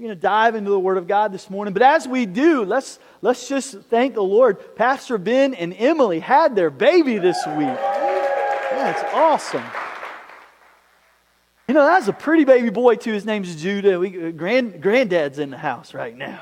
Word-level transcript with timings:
We're 0.00 0.06
going 0.06 0.16
to 0.16 0.22
dive 0.22 0.54
into 0.54 0.70
the 0.70 0.80
Word 0.80 0.96
of 0.96 1.06
God 1.06 1.30
this 1.30 1.50
morning. 1.50 1.74
But 1.74 1.82
as 1.82 2.08
we 2.08 2.24
do, 2.24 2.64
let's, 2.64 2.98
let's 3.20 3.46
just 3.46 3.80
thank 3.90 4.14
the 4.14 4.22
Lord. 4.22 4.74
Pastor 4.74 5.18
Ben 5.18 5.52
and 5.52 5.74
Emily 5.76 6.20
had 6.20 6.56
their 6.56 6.70
baby 6.70 7.18
this 7.18 7.36
week. 7.48 7.66
That's 7.66 9.02
awesome. 9.12 9.62
You 11.68 11.74
know, 11.74 11.84
that's 11.84 12.08
a 12.08 12.14
pretty 12.14 12.44
baby 12.46 12.70
boy, 12.70 12.94
too. 12.94 13.12
His 13.12 13.26
name's 13.26 13.60
Judah. 13.60 13.98
We, 13.98 14.32
grand, 14.32 14.80
granddad's 14.80 15.38
in 15.38 15.50
the 15.50 15.58
house 15.58 15.92
right 15.92 16.16
now. 16.16 16.40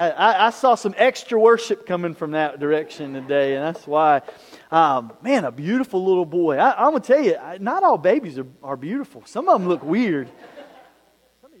I, 0.00 0.46
I, 0.46 0.50
saw 0.50 0.74
some 0.74 0.96
extra 0.98 1.38
worship 1.38 1.86
coming 1.86 2.16
from 2.16 2.32
that 2.32 2.58
direction 2.58 3.14
today, 3.14 3.54
and 3.54 3.62
that's 3.62 3.86
why, 3.86 4.22
um, 4.72 5.12
man, 5.22 5.44
a 5.44 5.52
beautiful 5.52 6.04
little 6.04 6.26
boy. 6.26 6.56
I, 6.56 6.86
am 6.86 6.90
going 6.90 7.02
to 7.02 7.06
tell 7.06 7.22
you, 7.22 7.36
not 7.60 7.84
all 7.84 7.98
babies 7.98 8.36
are, 8.36 8.48
are 8.64 8.76
beautiful. 8.76 9.22
Some 9.26 9.48
of 9.48 9.60
them 9.60 9.68
look 9.68 9.84
weird. 9.84 10.28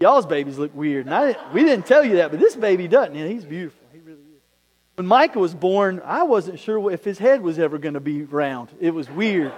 Y'all's 0.04 0.26
babies 0.26 0.58
look 0.58 0.74
weird. 0.74 1.06
And 1.06 1.14
I, 1.14 1.34
we 1.54 1.64
didn't 1.64 1.86
tell 1.86 2.04
you 2.04 2.16
that, 2.16 2.30
but 2.30 2.38
this 2.38 2.54
baby 2.54 2.86
doesn't. 2.88 3.14
He's 3.14 3.46
beautiful. 3.46 3.80
He 3.90 4.00
really 4.00 4.18
is. 4.18 4.42
When 4.96 5.06
Micah 5.06 5.38
was 5.38 5.54
born, 5.54 6.02
I 6.04 6.24
wasn't 6.24 6.60
sure 6.60 6.92
if 6.92 7.02
his 7.02 7.16
head 7.16 7.40
was 7.40 7.58
ever 7.58 7.78
going 7.78 7.94
to 7.94 8.00
be 8.00 8.22
round. 8.24 8.68
It 8.80 8.90
was 8.90 9.08
weird. 9.08 9.50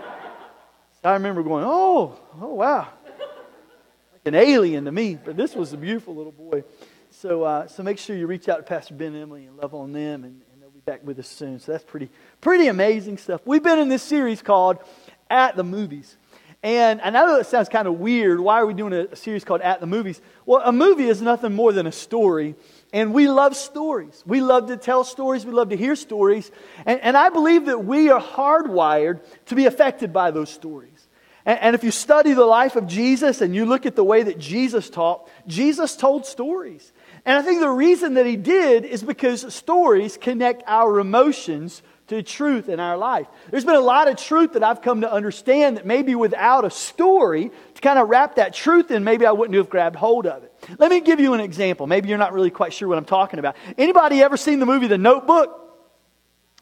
I 1.02 1.14
remember 1.14 1.42
going, 1.42 1.64
oh, 1.66 2.16
oh, 2.40 2.54
wow. 2.54 2.86
Like 4.12 4.20
an 4.26 4.36
alien 4.36 4.84
to 4.84 4.92
me. 4.92 5.16
But 5.16 5.36
this 5.36 5.56
was 5.56 5.72
a 5.72 5.76
beautiful 5.76 6.14
little 6.14 6.30
boy. 6.30 6.62
So, 7.10 7.42
uh, 7.42 7.66
so 7.66 7.82
make 7.82 7.98
sure 7.98 8.14
you 8.14 8.28
reach 8.28 8.48
out 8.48 8.58
to 8.58 8.62
Pastor 8.62 8.94
Ben 8.94 9.14
and 9.14 9.22
Emily 9.22 9.46
and 9.46 9.56
love 9.56 9.74
on 9.74 9.92
them, 9.92 10.22
and, 10.22 10.42
and 10.52 10.62
they'll 10.62 10.70
be 10.70 10.78
back 10.78 11.04
with 11.04 11.18
us 11.18 11.26
soon. 11.26 11.58
So 11.58 11.72
that's 11.72 11.82
pretty, 11.82 12.08
pretty 12.40 12.68
amazing 12.68 13.18
stuff. 13.18 13.40
We've 13.44 13.64
been 13.64 13.80
in 13.80 13.88
this 13.88 14.04
series 14.04 14.42
called 14.42 14.78
At 15.28 15.56
the 15.56 15.64
Movies. 15.64 16.16
And 16.62 17.00
I 17.00 17.10
know 17.10 17.36
that 17.36 17.46
sounds 17.46 17.68
kind 17.68 17.86
of 17.86 18.00
weird. 18.00 18.40
Why 18.40 18.60
are 18.60 18.66
we 18.66 18.74
doing 18.74 18.92
a 18.92 19.14
series 19.14 19.44
called 19.44 19.60
At 19.60 19.78
the 19.80 19.86
Movies? 19.86 20.20
Well, 20.46 20.62
a 20.64 20.72
movie 20.72 21.08
is 21.08 21.20
nothing 21.20 21.52
more 21.52 21.72
than 21.72 21.86
a 21.86 21.92
story. 21.92 22.54
And 22.92 23.12
we 23.12 23.28
love 23.28 23.56
stories. 23.56 24.22
We 24.24 24.40
love 24.40 24.68
to 24.68 24.76
tell 24.76 25.04
stories. 25.04 25.44
We 25.44 25.52
love 25.52 25.70
to 25.70 25.76
hear 25.76 25.96
stories. 25.96 26.50
And, 26.86 27.00
and 27.00 27.16
I 27.16 27.28
believe 27.28 27.66
that 27.66 27.84
we 27.84 28.10
are 28.10 28.22
hardwired 28.22 29.20
to 29.46 29.54
be 29.56 29.66
affected 29.66 30.12
by 30.12 30.30
those 30.30 30.48
stories. 30.48 31.08
And, 31.44 31.58
and 31.60 31.74
if 31.74 31.82
you 31.82 31.90
study 31.90 32.32
the 32.32 32.44
life 32.44 32.76
of 32.76 32.86
Jesus 32.86 33.40
and 33.40 33.54
you 33.54 33.66
look 33.66 33.86
at 33.86 33.96
the 33.96 34.04
way 34.04 34.22
that 34.22 34.38
Jesus 34.38 34.88
taught, 34.88 35.28
Jesus 35.48 35.96
told 35.96 36.26
stories. 36.26 36.92
And 37.24 37.36
I 37.36 37.42
think 37.42 37.60
the 37.60 37.68
reason 37.68 38.14
that 38.14 38.24
he 38.24 38.36
did 38.36 38.84
is 38.84 39.02
because 39.02 39.52
stories 39.52 40.16
connect 40.16 40.62
our 40.68 41.00
emotions 41.00 41.82
to 42.06 42.22
truth 42.22 42.68
in 42.68 42.78
our 42.78 42.96
life. 42.96 43.26
There's 43.50 43.64
been 43.64 43.74
a 43.74 43.80
lot 43.80 44.08
of 44.08 44.16
truth 44.16 44.52
that 44.52 44.62
I've 44.62 44.80
come 44.80 45.00
to 45.00 45.12
understand 45.12 45.76
that 45.76 45.84
maybe 45.86 46.14
without 46.14 46.64
a 46.64 46.70
story 46.70 47.50
to 47.65 47.65
kind 47.80 47.98
of 47.98 48.08
wrap 48.08 48.36
that 48.36 48.54
truth 48.54 48.90
in, 48.90 49.04
maybe 49.04 49.26
I 49.26 49.32
wouldn't 49.32 49.56
have 49.56 49.68
grabbed 49.68 49.96
hold 49.96 50.26
of 50.26 50.42
it. 50.44 50.52
Let 50.78 50.90
me 50.90 51.00
give 51.00 51.20
you 51.20 51.34
an 51.34 51.40
example. 51.40 51.86
Maybe 51.86 52.08
you're 52.08 52.18
not 52.18 52.32
really 52.32 52.50
quite 52.50 52.72
sure 52.72 52.88
what 52.88 52.98
I'm 52.98 53.04
talking 53.04 53.38
about. 53.38 53.56
Anybody 53.76 54.22
ever 54.22 54.36
seen 54.36 54.58
the 54.60 54.66
movie 54.66 54.86
The 54.86 54.98
Notebook? 54.98 55.62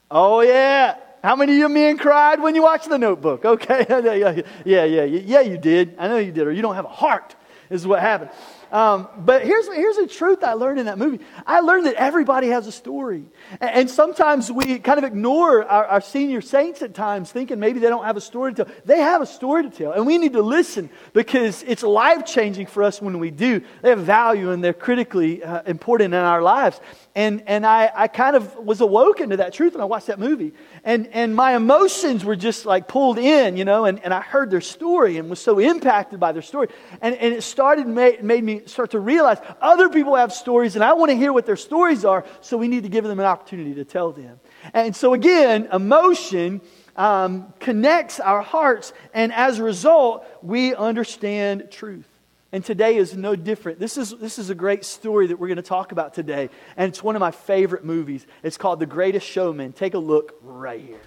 Oh 0.09 0.41
yeah. 0.41 0.97
How 1.23 1.35
many 1.35 1.53
of 1.53 1.57
you 1.57 1.69
men 1.69 1.97
cried 1.97 2.39
when 2.39 2.53
you 2.53 2.61
watched 2.61 2.87
The 2.87 2.99
Notebook? 2.99 3.45
Okay. 3.45 3.85
yeah, 3.89 4.43
yeah, 4.65 4.85
yeah. 4.85 5.03
Yeah, 5.05 5.39
you 5.41 5.57
did. 5.57 5.95
I 5.97 6.07
know 6.07 6.17
you 6.17 6.31
did. 6.31 6.45
Or 6.45 6.51
you 6.51 6.61
don't 6.61 6.75
have 6.75 6.85
a 6.85 6.89
heart 6.89 7.35
is 7.69 7.87
what 7.87 7.99
happened. 7.99 8.29
Um, 8.71 9.07
but 9.17 9.43
here's, 9.43 9.67
here's 9.67 9.97
a 9.97 10.07
truth 10.07 10.43
I 10.43 10.53
learned 10.53 10.79
in 10.79 10.85
that 10.87 10.97
movie. 10.97 11.23
I 11.45 11.59
learned 11.61 11.85
that 11.85 11.95
everybody 11.95 12.49
has 12.49 12.67
a 12.67 12.71
story. 12.71 13.25
And, 13.59 13.71
and 13.71 13.89
sometimes 13.89 14.51
we 14.51 14.79
kind 14.79 14.97
of 14.97 15.03
ignore 15.03 15.63
our, 15.63 15.85
our, 15.85 16.01
senior 16.01 16.41
saints 16.41 16.81
at 16.81 16.93
times, 16.93 17.31
thinking 17.31 17.59
maybe 17.59 17.79
they 17.79 17.89
don't 17.89 18.05
have 18.05 18.17
a 18.17 18.21
story 18.21 18.53
to 18.53 18.65
tell. 18.65 18.75
They 18.85 18.99
have 18.99 19.21
a 19.21 19.25
story 19.25 19.63
to 19.63 19.69
tell. 19.69 19.91
And 19.91 20.05
we 20.05 20.17
need 20.17 20.33
to 20.33 20.41
listen 20.41 20.89
because 21.13 21.63
it's 21.63 21.83
life 21.83 22.25
changing 22.25 22.67
for 22.67 22.83
us 22.83 23.01
when 23.01 23.19
we 23.19 23.31
do. 23.31 23.61
They 23.81 23.89
have 23.89 23.99
value 23.99 24.51
and 24.51 24.63
they're 24.63 24.73
critically 24.73 25.43
uh, 25.43 25.63
important 25.63 26.13
in 26.13 26.19
our 26.19 26.41
lives. 26.41 26.79
And, 27.15 27.43
and 27.47 27.65
I, 27.65 27.89
I 27.95 28.07
kind 28.09 28.35
of 28.35 28.57
was 28.57 28.81
awoken 28.81 29.29
to 29.29 29.37
that 29.37 29.53
truth 29.53 29.73
when 29.73 29.81
I 29.81 29.85
watched 29.85 30.07
that 30.07 30.19
movie. 30.19 30.53
And, 30.83 31.07
and 31.07 31.33
my 31.33 31.55
emotions 31.55 32.25
were 32.25 32.35
just 32.35 32.65
like 32.65 32.89
pulled 32.89 33.17
in, 33.17 33.55
you 33.55 33.63
know, 33.63 33.85
and, 33.85 34.03
and 34.03 34.13
I 34.13 34.19
heard 34.19 34.51
their 34.51 34.59
story 34.59 35.17
and 35.17 35.29
was 35.29 35.39
so 35.39 35.57
impacted 35.57 36.19
by 36.19 36.33
their 36.33 36.41
story. 36.41 36.67
And, 37.01 37.15
and 37.15 37.33
it 37.33 37.41
started, 37.43 37.87
made, 37.87 38.21
made 38.21 38.43
me 38.43 38.63
start 38.65 38.91
to 38.91 38.99
realize 38.99 39.37
other 39.61 39.87
people 39.87 40.15
have 40.15 40.33
stories 40.33 40.75
and 40.75 40.83
I 40.83 40.91
want 40.91 41.09
to 41.09 41.15
hear 41.15 41.31
what 41.31 41.45
their 41.45 41.55
stories 41.55 42.03
are, 42.03 42.25
so 42.41 42.57
we 42.57 42.67
need 42.67 42.83
to 42.83 42.89
give 42.89 43.05
them 43.05 43.19
an 43.19 43.25
opportunity 43.25 43.75
to 43.75 43.85
tell 43.85 44.11
them. 44.11 44.39
And 44.73 44.93
so 44.93 45.13
again, 45.13 45.69
emotion 45.71 46.59
um, 46.97 47.53
connects 47.59 48.19
our 48.19 48.41
hearts, 48.41 48.93
and 49.13 49.33
as 49.33 49.59
a 49.59 49.63
result, 49.63 50.25
we 50.41 50.75
understand 50.75 51.69
truth. 51.71 52.07
And 52.51 52.63
today 52.63 52.95
is 52.95 53.15
no 53.15 53.35
different. 53.35 53.79
This 53.79 53.97
is, 53.97 54.11
this 54.11 54.39
is 54.39 54.49
a 54.49 54.55
great 54.55 54.85
story 54.85 55.27
that 55.27 55.39
we're 55.39 55.47
going 55.47 55.57
to 55.57 55.61
talk 55.61 55.91
about 55.91 56.13
today. 56.13 56.49
And 56.77 56.87
it's 56.87 57.03
one 57.03 57.15
of 57.15 57.19
my 57.19 57.31
favorite 57.31 57.83
movies. 57.83 58.25
It's 58.43 58.57
called 58.57 58.79
The 58.79 58.85
Greatest 58.85 59.27
Showman. 59.27 59.73
Take 59.73 59.93
a 59.93 59.99
look 59.99 60.35
right 60.41 60.79
here. 60.79 61.01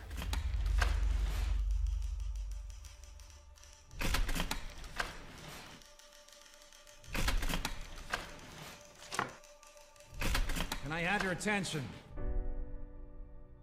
Can 10.83 10.93
I 10.93 11.01
have 11.01 11.23
your 11.23 11.33
attention? 11.33 11.83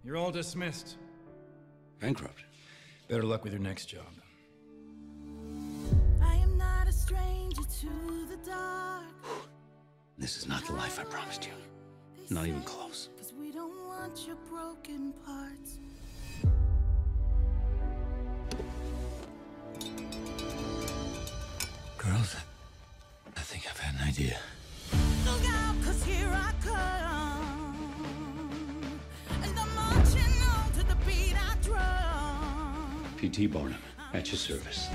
You're 0.03 0.17
all 0.17 0.31
dismissed. 0.31 0.95
Bankrupt. 1.99 2.43
Better 3.07 3.23
luck 3.23 3.43
with 3.43 3.53
your 3.53 3.61
next 3.61 3.85
job. 3.85 4.05
This 10.17 10.37
is 10.37 10.47
not 10.47 10.65
the 10.65 10.73
life 10.73 10.99
I 10.99 11.03
promised 11.03 11.45
you. 11.45 11.51
Not 12.29 12.47
even 12.47 12.61
close. 12.61 13.09
Girls, 21.97 22.35
I 23.35 23.39
think 23.41 23.65
I've 23.69 23.77
had 23.79 23.95
an 23.95 24.01
idea. 24.07 24.37
Look 25.25 25.41
out, 25.49 25.75
cause 25.83 26.03
here 26.03 26.29
I 26.31 26.51
come. 26.61 28.05
And 29.43 29.59
I'm 29.59 29.75
marching 29.75 30.41
on 30.43 30.71
to 30.73 30.83
the 30.87 30.95
beat 31.05 31.35
I 31.35 31.55
drum. 31.61 33.03
P.T. 33.17 33.47
Barnum, 33.47 33.81
at 34.13 34.29
your 34.31 34.37
service. 34.37 34.87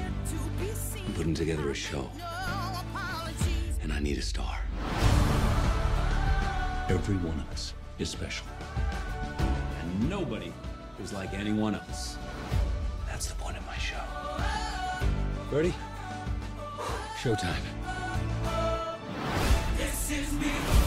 I'm 0.97 1.13
putting 1.15 1.35
together 1.35 1.69
a 1.71 1.75
show. 1.75 2.09
And 4.01 4.07
I 4.07 4.13
need 4.13 4.19
a 4.19 4.23
star. 4.23 4.59
Every 6.89 7.17
one 7.17 7.39
of 7.39 7.51
us 7.51 7.75
is 7.99 8.09
special. 8.09 8.47
And 9.39 10.09
nobody 10.09 10.55
is 11.03 11.13
like 11.13 11.35
anyone 11.35 11.75
else. 11.75 12.17
That's 13.07 13.27
the 13.27 13.35
point 13.35 13.59
of 13.59 13.67
my 13.67 13.77
show. 13.77 14.01
Ready? 15.55 15.75
Showtime. 17.21 17.61
This 19.77 20.11
is 20.13 20.33
me. 20.33 20.80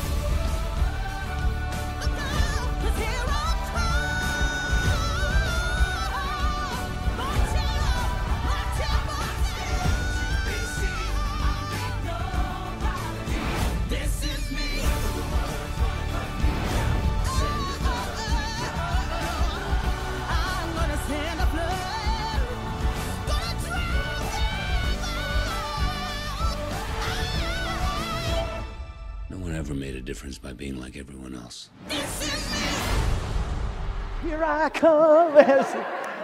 Difference 30.02 30.38
by 30.38 30.54
being 30.54 30.80
like 30.80 30.98
everyone 30.98 31.36
else. 31.36 31.70
Here 34.24 34.44
I 34.44 34.70
come. 34.70 35.36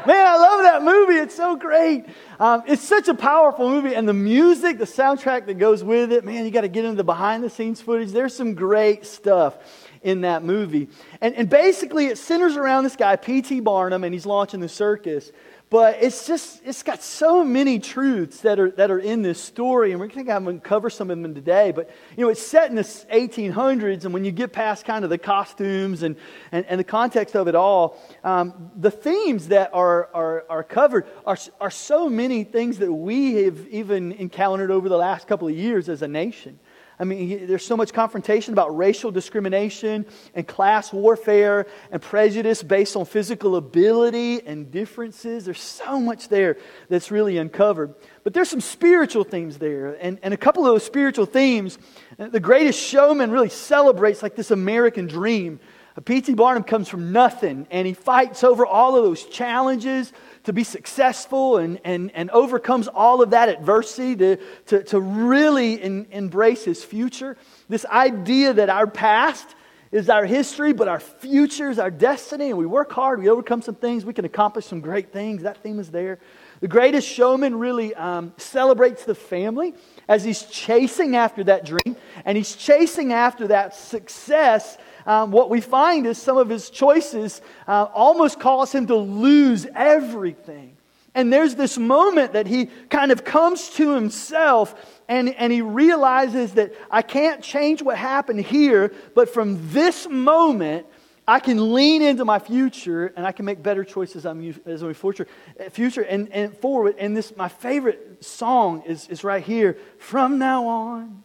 Man, 0.08 0.26
I 0.26 0.38
love 0.38 0.62
that 0.64 0.82
movie. 0.82 1.16
It's 1.16 1.36
so 1.36 1.58
great. 1.58 2.06
Um, 2.40 2.64
it's 2.66 2.82
such 2.82 3.10
a 3.10 3.14
powerful 3.14 3.70
movie. 3.70 3.94
And 3.94 4.08
the 4.08 4.14
music, 4.14 4.78
the 4.78 4.86
soundtrack 4.86 5.46
that 5.48 5.56
goes 5.56 5.84
with 5.84 6.14
it, 6.14 6.24
man, 6.24 6.46
you 6.46 6.52
got 6.52 6.62
to 6.62 6.70
get 6.70 6.86
into 6.86 6.96
the 6.96 7.04
behind 7.04 7.44
the 7.44 7.50
scenes 7.50 7.82
footage. 7.82 8.12
There's 8.12 8.34
some 8.34 8.56
great 8.56 9.06
stuff 9.06 9.58
in 10.02 10.22
that 10.22 10.44
movie. 10.44 10.88
And, 11.20 11.36
and 11.36 11.50
basically, 11.50 12.06
it 12.06 12.18
centers 12.18 12.56
around 12.56 12.86
this 12.86 12.96
guy, 12.96 13.18
P.T. 13.18 13.60
Barnum, 13.60 14.06
and 14.06 14.14
he's 14.14 14.26
launching 14.26 14.62
the 14.62 14.70
circus. 14.70 15.34
But 15.70 16.02
it's 16.02 16.26
just, 16.26 16.62
it's 16.66 16.82
got 16.82 17.04
so 17.04 17.44
many 17.44 17.78
truths 17.78 18.42
that 18.42 18.60
are, 18.60 18.72
that 18.72 18.90
are 18.90 18.98
in 18.98 19.22
this 19.22 19.40
story, 19.40 19.92
and 19.92 20.00
we're 20.00 20.08
going 20.08 20.26
to 20.26 20.60
cover 20.62 20.90
some 20.90 21.12
of 21.12 21.22
them 21.22 21.36
today. 21.36 21.72
But, 21.72 21.92
you 22.18 22.24
know, 22.24 22.32
it's 22.32 22.42
set 22.42 22.72
in 22.72 22.76
the 22.76 22.82
1800s, 22.82 24.04
and 24.04 24.12
when 24.12 24.26
you 24.26 24.32
get 24.32 24.52
past 24.52 24.84
kind 24.84 25.04
of 25.04 25.12
the 25.12 25.20
costumes 25.20 26.02
and, 26.02 26.16
and, 26.52 26.66
and 26.66 26.80
the 26.80 26.84
context 26.84 27.36
of 27.36 27.48
it 27.48 27.54
all, 27.54 28.00
um, 28.24 28.72
the 28.76 28.90
themes 28.90 29.50
that 29.50 29.70
are, 29.72 30.10
are, 30.16 30.46
are 30.50 30.64
covered 30.64 31.06
are, 31.24 31.38
are 31.62 31.72
so 31.72 32.10
many 32.10 32.44
things 32.44 32.80
that 32.80 32.92
we 32.92 33.44
have 33.44 33.68
even 33.68 34.12
encountered 34.14 34.72
over 34.72 34.90
the 34.90 34.98
last 34.98 35.28
couple 35.28 35.48
of 35.48 35.56
years 35.56 35.88
as 35.88 36.02
a 36.02 36.08
nation. 36.08 36.60
I 37.02 37.06
mean, 37.06 37.48
there's 37.48 37.66
so 37.66 37.78
much 37.78 37.94
confrontation 37.94 38.54
about 38.54 38.76
racial 38.76 39.10
discrimination 39.10 40.06
and 40.36 40.46
class 40.46 40.92
warfare 40.92 41.66
and 41.92 42.02
prejudice 42.02 42.62
based 42.62 42.98
on 42.98 43.06
physical 43.06 43.56
ability 43.56 44.46
and 44.46 44.70
differences. 44.70 45.46
There's 45.46 45.62
so 45.62 45.98
much 45.98 46.28
there 46.28 46.58
that's 46.90 47.10
really 47.10 47.38
uncovered. 47.38 47.96
But 48.26 48.34
there's 48.34 48.50
some 48.50 48.60
spiritual 48.60 49.24
themes 49.24 49.58
there. 49.58 49.98
And, 50.02 50.20
and 50.24 50.34
a 50.34 50.38
couple 50.38 50.66
of 50.66 50.74
those 50.74 50.84
spiritual 50.84 51.26
themes, 51.26 51.80
the 52.18 52.42
greatest 52.42 52.82
showman 52.82 53.32
really 53.32 53.50
celebrates 53.50 54.22
like 54.22 54.36
this 54.36 54.52
American 54.52 55.08
dream. 55.08 55.62
P.T. 56.02 56.36
Barnum 56.36 56.64
comes 56.64 56.88
from 56.88 57.12
nothing 57.12 57.68
and 57.72 57.88
he 57.88 57.94
fights 57.94 58.44
over 58.44 58.66
all 58.66 58.96
of 58.96 59.04
those 59.04 59.26
challenges 59.26 60.14
to 60.44 60.54
be 60.54 60.64
successful 60.64 61.58
and, 61.58 61.80
and, 61.84 62.12
and 62.14 62.30
overcomes 62.32 62.88
all 62.88 63.22
of 63.22 63.32
that 63.32 63.50
adversity 63.50 64.16
to, 64.16 64.38
to, 64.68 64.84
to 64.84 65.00
really 65.00 65.82
in, 65.82 66.08
embrace 66.12 66.64
his 66.64 66.84
future. 66.84 67.38
This 67.68 67.86
idea 67.86 68.54
that 68.54 68.70
our 68.70 68.88
past 68.88 69.56
is 69.92 70.10
our 70.10 70.26
history, 70.26 70.72
but 70.72 70.88
our 70.88 71.00
future 71.00 71.70
is 71.70 71.80
our 71.80 71.90
destiny, 71.90 72.50
and 72.50 72.58
we 72.58 72.66
work 72.68 72.92
hard, 72.92 73.20
we 73.20 73.28
overcome 73.28 73.62
some 73.62 73.74
things, 73.74 74.06
we 74.06 74.14
can 74.14 74.24
accomplish 74.24 74.66
some 74.66 74.82
great 74.82 75.12
things. 75.12 75.42
That 75.42 75.64
theme 75.64 75.80
is 75.80 75.90
there. 75.90 76.20
The 76.60 76.68
greatest 76.68 77.08
showman 77.08 77.56
really 77.56 77.96
um, 77.96 78.34
celebrates 78.38 79.06
the 79.06 79.16
family 79.16 79.74
as 80.08 80.24
he's 80.24 80.44
chasing 80.44 81.16
after 81.16 81.44
that 81.46 81.66
dream 81.66 81.96
and 82.26 82.38
he's 82.38 82.56
chasing 82.56 83.14
after 83.14 83.48
that 83.48 83.74
success 83.74 84.78
um, 85.06 85.32
what 85.32 85.50
we 85.50 85.62
find 85.62 86.06
is 86.06 86.18
some 86.18 86.38
of 86.38 86.50
his 86.50 86.70
choices 86.70 87.42
uh, 87.68 87.88
almost 87.94 88.40
cause 88.40 88.74
him 88.74 88.88
to 88.88 88.96
lose 88.96 89.68
everything. 89.76 90.76
And 91.16 91.34
there's 91.34 91.56
this 91.56 91.78
moment 91.78 92.34
that 92.34 92.48
he 92.48 92.68
kind 92.90 93.12
of 93.12 93.24
comes 93.24 93.70
to 93.72 93.94
himself 93.94 94.76
and, 95.08 95.30
and 95.36 95.52
he 95.52 95.62
realizes 95.62 96.54
that 96.54 96.74
I 96.92 97.02
can't 97.02 97.42
change 97.42 97.82
what 97.82 97.98
happened 97.98 98.42
here, 98.42 98.94
but 99.16 99.30
from 99.30 99.72
this 99.72 100.08
moment, 100.08 100.86
I 101.28 101.40
can 101.40 101.74
lean 101.74 102.02
into 102.02 102.26
my 102.26 102.40
future 102.40 103.08
and 103.16 103.26
I 103.26 103.32
can 103.32 103.46
make 103.46 103.62
better 103.62 103.84
choices 103.84 104.26
as 104.26 104.82
my 104.82 104.94
future. 104.94 105.28
Future 105.72 106.02
and, 106.02 106.32
and 106.32 106.58
forward. 106.58 106.96
And 106.98 107.16
this, 107.16 107.36
my 107.36 107.50
favorite 107.50 108.24
song 108.24 108.84
is, 108.88 109.08
is 109.10 109.24
right 109.24 109.44
here. 109.44 109.78
From 110.00 110.40
now 110.40 110.68
on, 110.68 111.24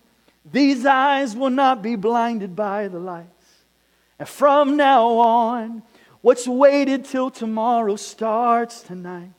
these 0.51 0.85
eyes 0.85 1.35
will 1.35 1.51
not 1.51 1.83
be 1.83 1.97
blinded 1.97 2.55
by 2.55 2.89
the 2.89 2.99
light. 2.99 3.34
And 4.19 4.29
from 4.29 4.77
now 4.77 5.09
on, 5.19 5.83
what's 6.21 6.47
waited 6.47 7.05
till 7.05 7.31
tomorrow 7.31 7.97
starts 7.97 8.81
tonight. 8.83 9.35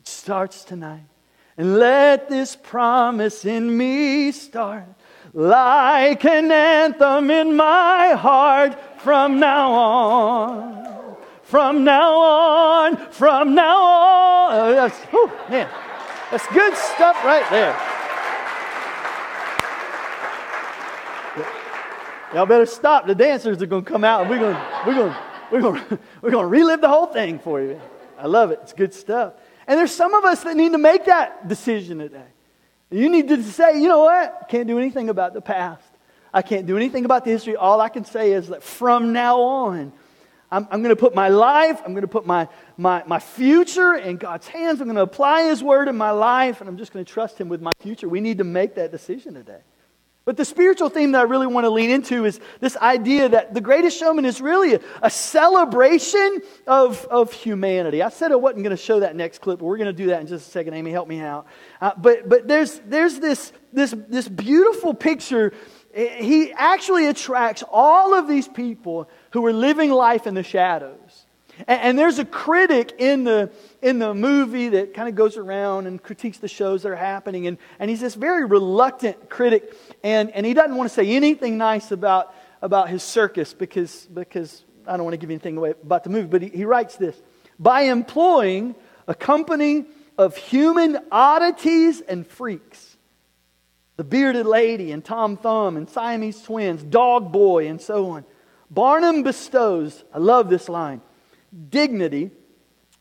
It 0.00 0.08
starts 0.08 0.64
tonight. 0.64 1.06
And 1.56 1.78
let 1.78 2.28
this 2.28 2.56
promise 2.56 3.44
in 3.44 3.76
me 3.76 4.32
start 4.32 4.86
like 5.32 6.24
an 6.24 6.50
anthem 6.50 7.30
in 7.30 7.56
my 7.56 8.10
heart 8.10 9.00
from 9.00 9.38
now 9.40 9.72
on. 9.72 11.16
From 11.42 11.84
now 11.84 12.18
on, 12.18 12.96
from 13.10 13.54
now 13.54 13.82
on. 13.82 14.74
That's, 14.74 14.98
man, 15.50 15.68
that's 16.30 16.46
good 16.48 16.76
stuff 16.76 17.24
right 17.24 17.48
there. 17.50 17.89
Y'all 22.34 22.46
better 22.46 22.66
stop. 22.66 23.06
The 23.06 23.14
dancers 23.14 23.60
are 23.60 23.66
going 23.66 23.84
to 23.84 23.90
come 23.90 24.04
out 24.04 24.22
and 24.22 24.30
we're 24.30 24.38
going 24.38 24.56
we're 24.86 24.94
going 24.94 25.16
we're 25.50 25.60
going 25.60 25.82
we're 26.22 26.30
going 26.30 26.44
to 26.44 26.48
relive 26.48 26.80
the 26.80 26.88
whole 26.88 27.06
thing 27.06 27.38
for 27.38 27.60
you. 27.60 27.80
I 28.18 28.26
love 28.26 28.50
it. 28.50 28.60
It's 28.62 28.72
good 28.72 28.94
stuff. 28.94 29.34
And 29.66 29.78
there's 29.78 29.94
some 29.94 30.14
of 30.14 30.24
us 30.24 30.42
that 30.44 30.56
need 30.56 30.72
to 30.72 30.78
make 30.78 31.06
that 31.06 31.48
decision 31.48 31.98
today. 31.98 32.26
You 32.90 33.08
need 33.08 33.28
to 33.28 33.42
say, 33.42 33.80
you 33.80 33.88
know 33.88 34.00
what? 34.00 34.46
Can't 34.48 34.66
do 34.66 34.78
anything 34.78 35.08
about 35.08 35.32
the 35.32 35.40
past. 35.40 35.86
I 36.32 36.42
can't 36.42 36.66
do 36.66 36.76
anything 36.76 37.04
about 37.04 37.24
the 37.24 37.30
history. 37.30 37.56
All 37.56 37.80
I 37.80 37.88
can 37.88 38.04
say 38.04 38.32
is 38.32 38.48
that 38.48 38.62
from 38.62 39.12
now 39.12 39.40
on, 39.40 39.92
I'm, 40.50 40.66
I'm 40.70 40.82
going 40.82 40.94
to 40.94 41.00
put 41.00 41.14
my 41.14 41.28
life, 41.28 41.80
I'm 41.84 41.92
going 41.92 42.02
to 42.02 42.08
put 42.08 42.26
my, 42.26 42.48
my, 42.76 43.04
my 43.06 43.20
future 43.20 43.94
in 43.94 44.16
God's 44.16 44.48
hands. 44.48 44.80
I'm 44.80 44.86
going 44.86 44.96
to 44.96 45.02
apply 45.02 45.44
His 45.44 45.62
word 45.62 45.86
in 45.86 45.96
my 45.96 46.10
life, 46.10 46.60
and 46.60 46.68
I'm 46.68 46.76
just 46.76 46.92
going 46.92 47.04
to 47.04 47.12
trust 47.12 47.38
Him 47.38 47.48
with 47.48 47.62
my 47.62 47.72
future. 47.80 48.08
We 48.08 48.20
need 48.20 48.38
to 48.38 48.44
make 48.44 48.74
that 48.74 48.90
decision 48.90 49.34
today. 49.34 49.60
But 50.26 50.36
the 50.36 50.44
spiritual 50.44 50.90
theme 50.90 51.12
that 51.12 51.20
I 51.20 51.24
really 51.24 51.46
want 51.46 51.64
to 51.64 51.70
lean 51.70 51.90
into 51.90 52.26
is 52.26 52.40
this 52.60 52.76
idea 52.76 53.28
that 53.30 53.54
the 53.54 53.60
greatest 53.60 53.98
showman 53.98 54.24
is 54.26 54.40
really 54.40 54.74
a, 54.74 54.80
a 55.02 55.10
celebration 55.10 56.42
of, 56.66 57.04
of 57.06 57.32
humanity. 57.32 58.02
I 58.02 58.10
said 58.10 58.30
I 58.30 58.36
wasn't 58.36 58.62
going 58.62 58.76
to 58.76 58.82
show 58.82 59.00
that 59.00 59.16
next 59.16 59.40
clip, 59.40 59.60
but 59.60 59.64
we're 59.64 59.78
going 59.78 59.86
to 59.86 59.92
do 59.94 60.08
that 60.08 60.20
in 60.20 60.26
just 60.26 60.46
a 60.46 60.50
second. 60.50 60.74
Amy, 60.74 60.90
help 60.90 61.08
me 61.08 61.20
out. 61.20 61.46
Uh, 61.80 61.92
but 61.96 62.28
but 62.28 62.46
there's, 62.46 62.80
there's 62.86 63.18
this, 63.18 63.52
this, 63.72 63.94
this 64.08 64.28
beautiful 64.28 64.92
picture. 64.92 65.52
He 65.94 66.52
actually 66.52 67.06
attracts 67.06 67.64
all 67.68 68.14
of 68.14 68.28
these 68.28 68.46
people 68.46 69.08
who 69.30 69.44
are 69.46 69.52
living 69.52 69.90
life 69.90 70.26
in 70.26 70.34
the 70.34 70.42
shadows. 70.42 71.26
And, 71.66 71.80
and 71.80 71.98
there's 71.98 72.18
a 72.18 72.24
critic 72.24 72.94
in 72.98 73.24
the, 73.24 73.50
in 73.82 73.98
the 73.98 74.14
movie 74.14 74.68
that 74.68 74.94
kind 74.94 75.08
of 75.08 75.14
goes 75.14 75.36
around 75.36 75.86
and 75.86 76.00
critiques 76.02 76.38
the 76.38 76.48
shows 76.48 76.82
that 76.82 76.92
are 76.92 76.96
happening. 76.96 77.46
And, 77.46 77.58
and 77.78 77.90
he's 77.90 78.00
this 78.00 78.14
very 78.14 78.44
reluctant 78.44 79.28
critic. 79.28 79.74
And, 80.02 80.30
and 80.30 80.46
he 80.46 80.54
doesn't 80.54 80.76
want 80.76 80.88
to 80.88 80.94
say 80.94 81.10
anything 81.10 81.58
nice 81.58 81.90
about, 81.90 82.34
about 82.62 82.88
his 82.88 83.02
circus 83.02 83.52
because, 83.52 84.06
because 84.06 84.64
I 84.86 84.96
don't 84.96 85.04
want 85.04 85.14
to 85.14 85.18
give 85.18 85.30
anything 85.30 85.56
away 85.56 85.70
about 85.82 86.04
the 86.04 86.10
movie. 86.10 86.28
But 86.28 86.42
he, 86.42 86.48
he 86.48 86.64
writes 86.64 86.96
this 86.96 87.20
By 87.58 87.82
employing 87.82 88.74
a 89.06 89.14
company 89.14 89.86
of 90.16 90.36
human 90.36 90.98
oddities 91.10 92.00
and 92.00 92.26
freaks, 92.26 92.96
the 93.96 94.04
bearded 94.04 94.46
lady 94.46 94.92
and 94.92 95.04
Tom 95.04 95.36
Thumb 95.36 95.76
and 95.76 95.88
Siamese 95.88 96.42
twins, 96.42 96.82
Dog 96.82 97.32
Boy, 97.32 97.68
and 97.68 97.80
so 97.80 98.10
on. 98.10 98.24
Barnum 98.70 99.22
bestows, 99.22 100.04
I 100.14 100.18
love 100.18 100.48
this 100.48 100.68
line, 100.68 101.00
dignity 101.68 102.30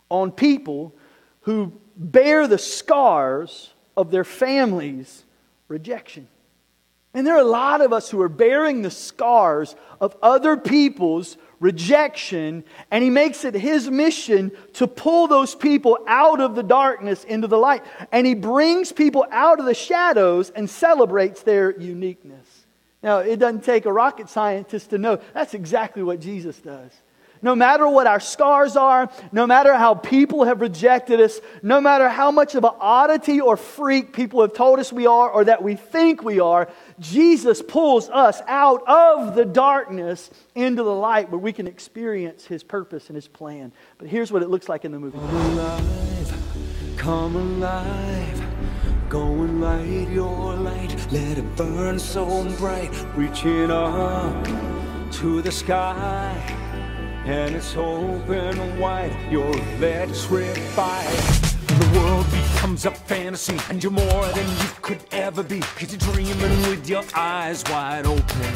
on 0.09 0.31
people 0.31 0.95
who 1.41 1.73
bear 1.95 2.47
the 2.47 2.57
scars 2.57 3.71
of 3.95 4.11
their 4.11 4.23
families' 4.23 5.23
rejection. 5.67 6.27
And 7.13 7.25
there 7.25 7.35
are 7.35 7.41
a 7.41 7.43
lot 7.43 7.81
of 7.81 7.91
us 7.91 8.09
who 8.09 8.21
are 8.21 8.29
bearing 8.29 8.81
the 8.81 8.91
scars 8.91 9.75
of 9.99 10.15
other 10.21 10.55
people's 10.57 11.37
rejection, 11.59 12.63
and 12.91 13.03
he 13.03 13.09
makes 13.09 13.43
it 13.43 13.55
his 13.55 13.89
mission 13.89 14.51
to 14.73 14.87
pull 14.87 15.27
those 15.27 15.55
people 15.55 15.97
out 16.07 16.39
of 16.39 16.55
the 16.55 16.63
darkness 16.63 17.23
into 17.23 17.47
the 17.47 17.57
light. 17.57 17.83
And 18.11 18.27
he 18.27 18.35
brings 18.35 18.91
people 18.91 19.25
out 19.31 19.59
of 19.59 19.65
the 19.65 19.73
shadows 19.73 20.51
and 20.51 20.69
celebrates 20.69 21.41
their 21.41 21.77
uniqueness. 21.79 22.47
Now, 23.01 23.19
it 23.19 23.37
doesn't 23.37 23.63
take 23.63 23.85
a 23.85 23.93
rocket 23.93 24.29
scientist 24.29 24.91
to 24.91 24.97
know 24.97 25.19
that's 25.33 25.53
exactly 25.53 26.03
what 26.03 26.19
Jesus 26.19 26.59
does. 26.59 26.91
No 27.41 27.55
matter 27.55 27.87
what 27.87 28.05
our 28.05 28.19
scars 28.19 28.75
are, 28.75 29.09
no 29.31 29.47
matter 29.47 29.73
how 29.73 29.95
people 29.95 30.43
have 30.43 30.59
rejected 30.59 31.21
us, 31.21 31.39
no 31.63 31.79
matter 31.79 32.09
how 32.09 32.31
much 32.31 32.55
of 32.55 32.65
an 32.65 32.71
oddity 32.79 33.39
or 33.39 33.55
freak 33.55 34.11
people 34.11 34.41
have 34.41 34.53
told 34.53 34.79
us 34.79 34.91
we 34.91 35.07
are 35.07 35.29
or 35.29 35.45
that 35.45 35.63
we 35.63 35.75
think 35.75 36.21
we 36.21 36.39
are, 36.39 36.67
Jesus 36.99 37.61
pulls 37.61 38.09
us 38.09 38.41
out 38.47 38.85
of 38.87 39.35
the 39.35 39.45
darkness 39.45 40.29
into 40.53 40.83
the 40.83 40.93
light 40.93 41.29
where 41.31 41.39
we 41.39 41.53
can 41.53 41.65
experience 41.65 42.45
his 42.45 42.61
purpose 42.61 43.07
and 43.07 43.15
his 43.15 43.27
plan. 43.27 43.71
But 43.97 44.09
here's 44.09 44.31
what 44.31 44.43
it 44.43 44.49
looks 44.49 44.67
like 44.67 44.83
in 44.83 44.91
the 44.91 44.99
movie. 44.99 45.17
Come 45.17 45.35
alive, 45.57 46.97
come 46.97 47.35
alive. 47.35 48.45
Go 49.09 49.23
and 49.23 49.59
light 49.59 50.09
your 50.09 50.53
light, 50.53 50.95
let 51.11 51.39
it 51.39 51.55
burn 51.55 51.97
so 51.97 52.43
bright, 52.57 52.93
reaching 53.15 53.71
up 53.71 54.45
to 55.13 55.41
the 55.41 55.51
sky 55.51 56.68
and 57.29 57.55
it's 57.55 57.75
open 57.75 58.79
wide. 58.79 59.15
Your 59.29 59.51
legs 59.79 60.25
electrified. 60.31 61.05
The 61.67 61.99
world 61.99 62.25
becomes 62.31 62.85
a 62.85 62.91
fantasy, 62.91 63.57
and 63.69 63.83
you're 63.83 63.91
more 63.91 64.25
than 64.33 64.49
you 64.49 64.69
could 64.81 65.03
ever 65.11 65.43
be. 65.43 65.59
Cause 65.59 65.91
you're 65.91 66.13
dreaming 66.13 66.61
with 66.67 66.89
your 66.89 67.03
eyes 67.13 67.63
wide 67.69 68.07
open. 68.07 68.53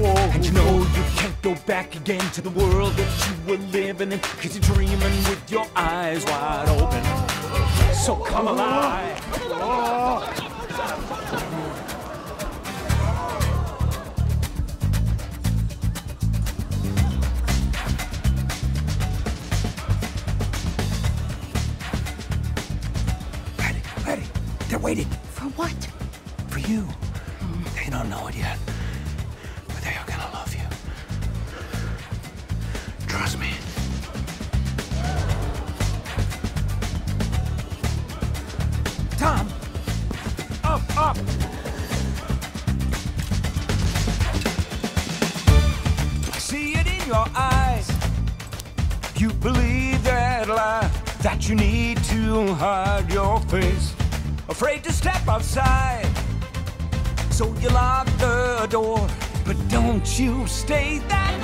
Whoa. 0.00 0.14
And 0.32 0.44
you 0.44 0.52
know 0.52 0.78
you 0.78 1.04
can't 1.16 1.42
go 1.42 1.54
back 1.66 1.94
again 1.94 2.28
to 2.30 2.40
the 2.40 2.50
world 2.50 2.94
that 2.94 3.28
you 3.28 3.52
were 3.52 3.62
living 3.70 4.10
in. 4.10 4.20
Cause 4.20 4.56
you're 4.56 4.74
dreaming 4.74 5.16
with 5.28 5.44
your 5.50 5.66
eyes 5.76 6.24
wide 6.24 6.68
open. 6.80 7.94
So 7.94 8.16
come 8.16 8.48
alive. 8.48 9.18
Whoa. 9.50 10.45
Waiting. 24.86 25.10
For 25.34 25.48
what? 25.58 25.74
For 26.46 26.60
you. 26.60 26.86
They 27.74 27.90
don't 27.90 28.08
know 28.08 28.28
it 28.28 28.36
yet, 28.36 28.56
But 58.68 59.56
don't 59.68 60.18
you 60.18 60.44
stay 60.48 60.98
that 61.08 61.35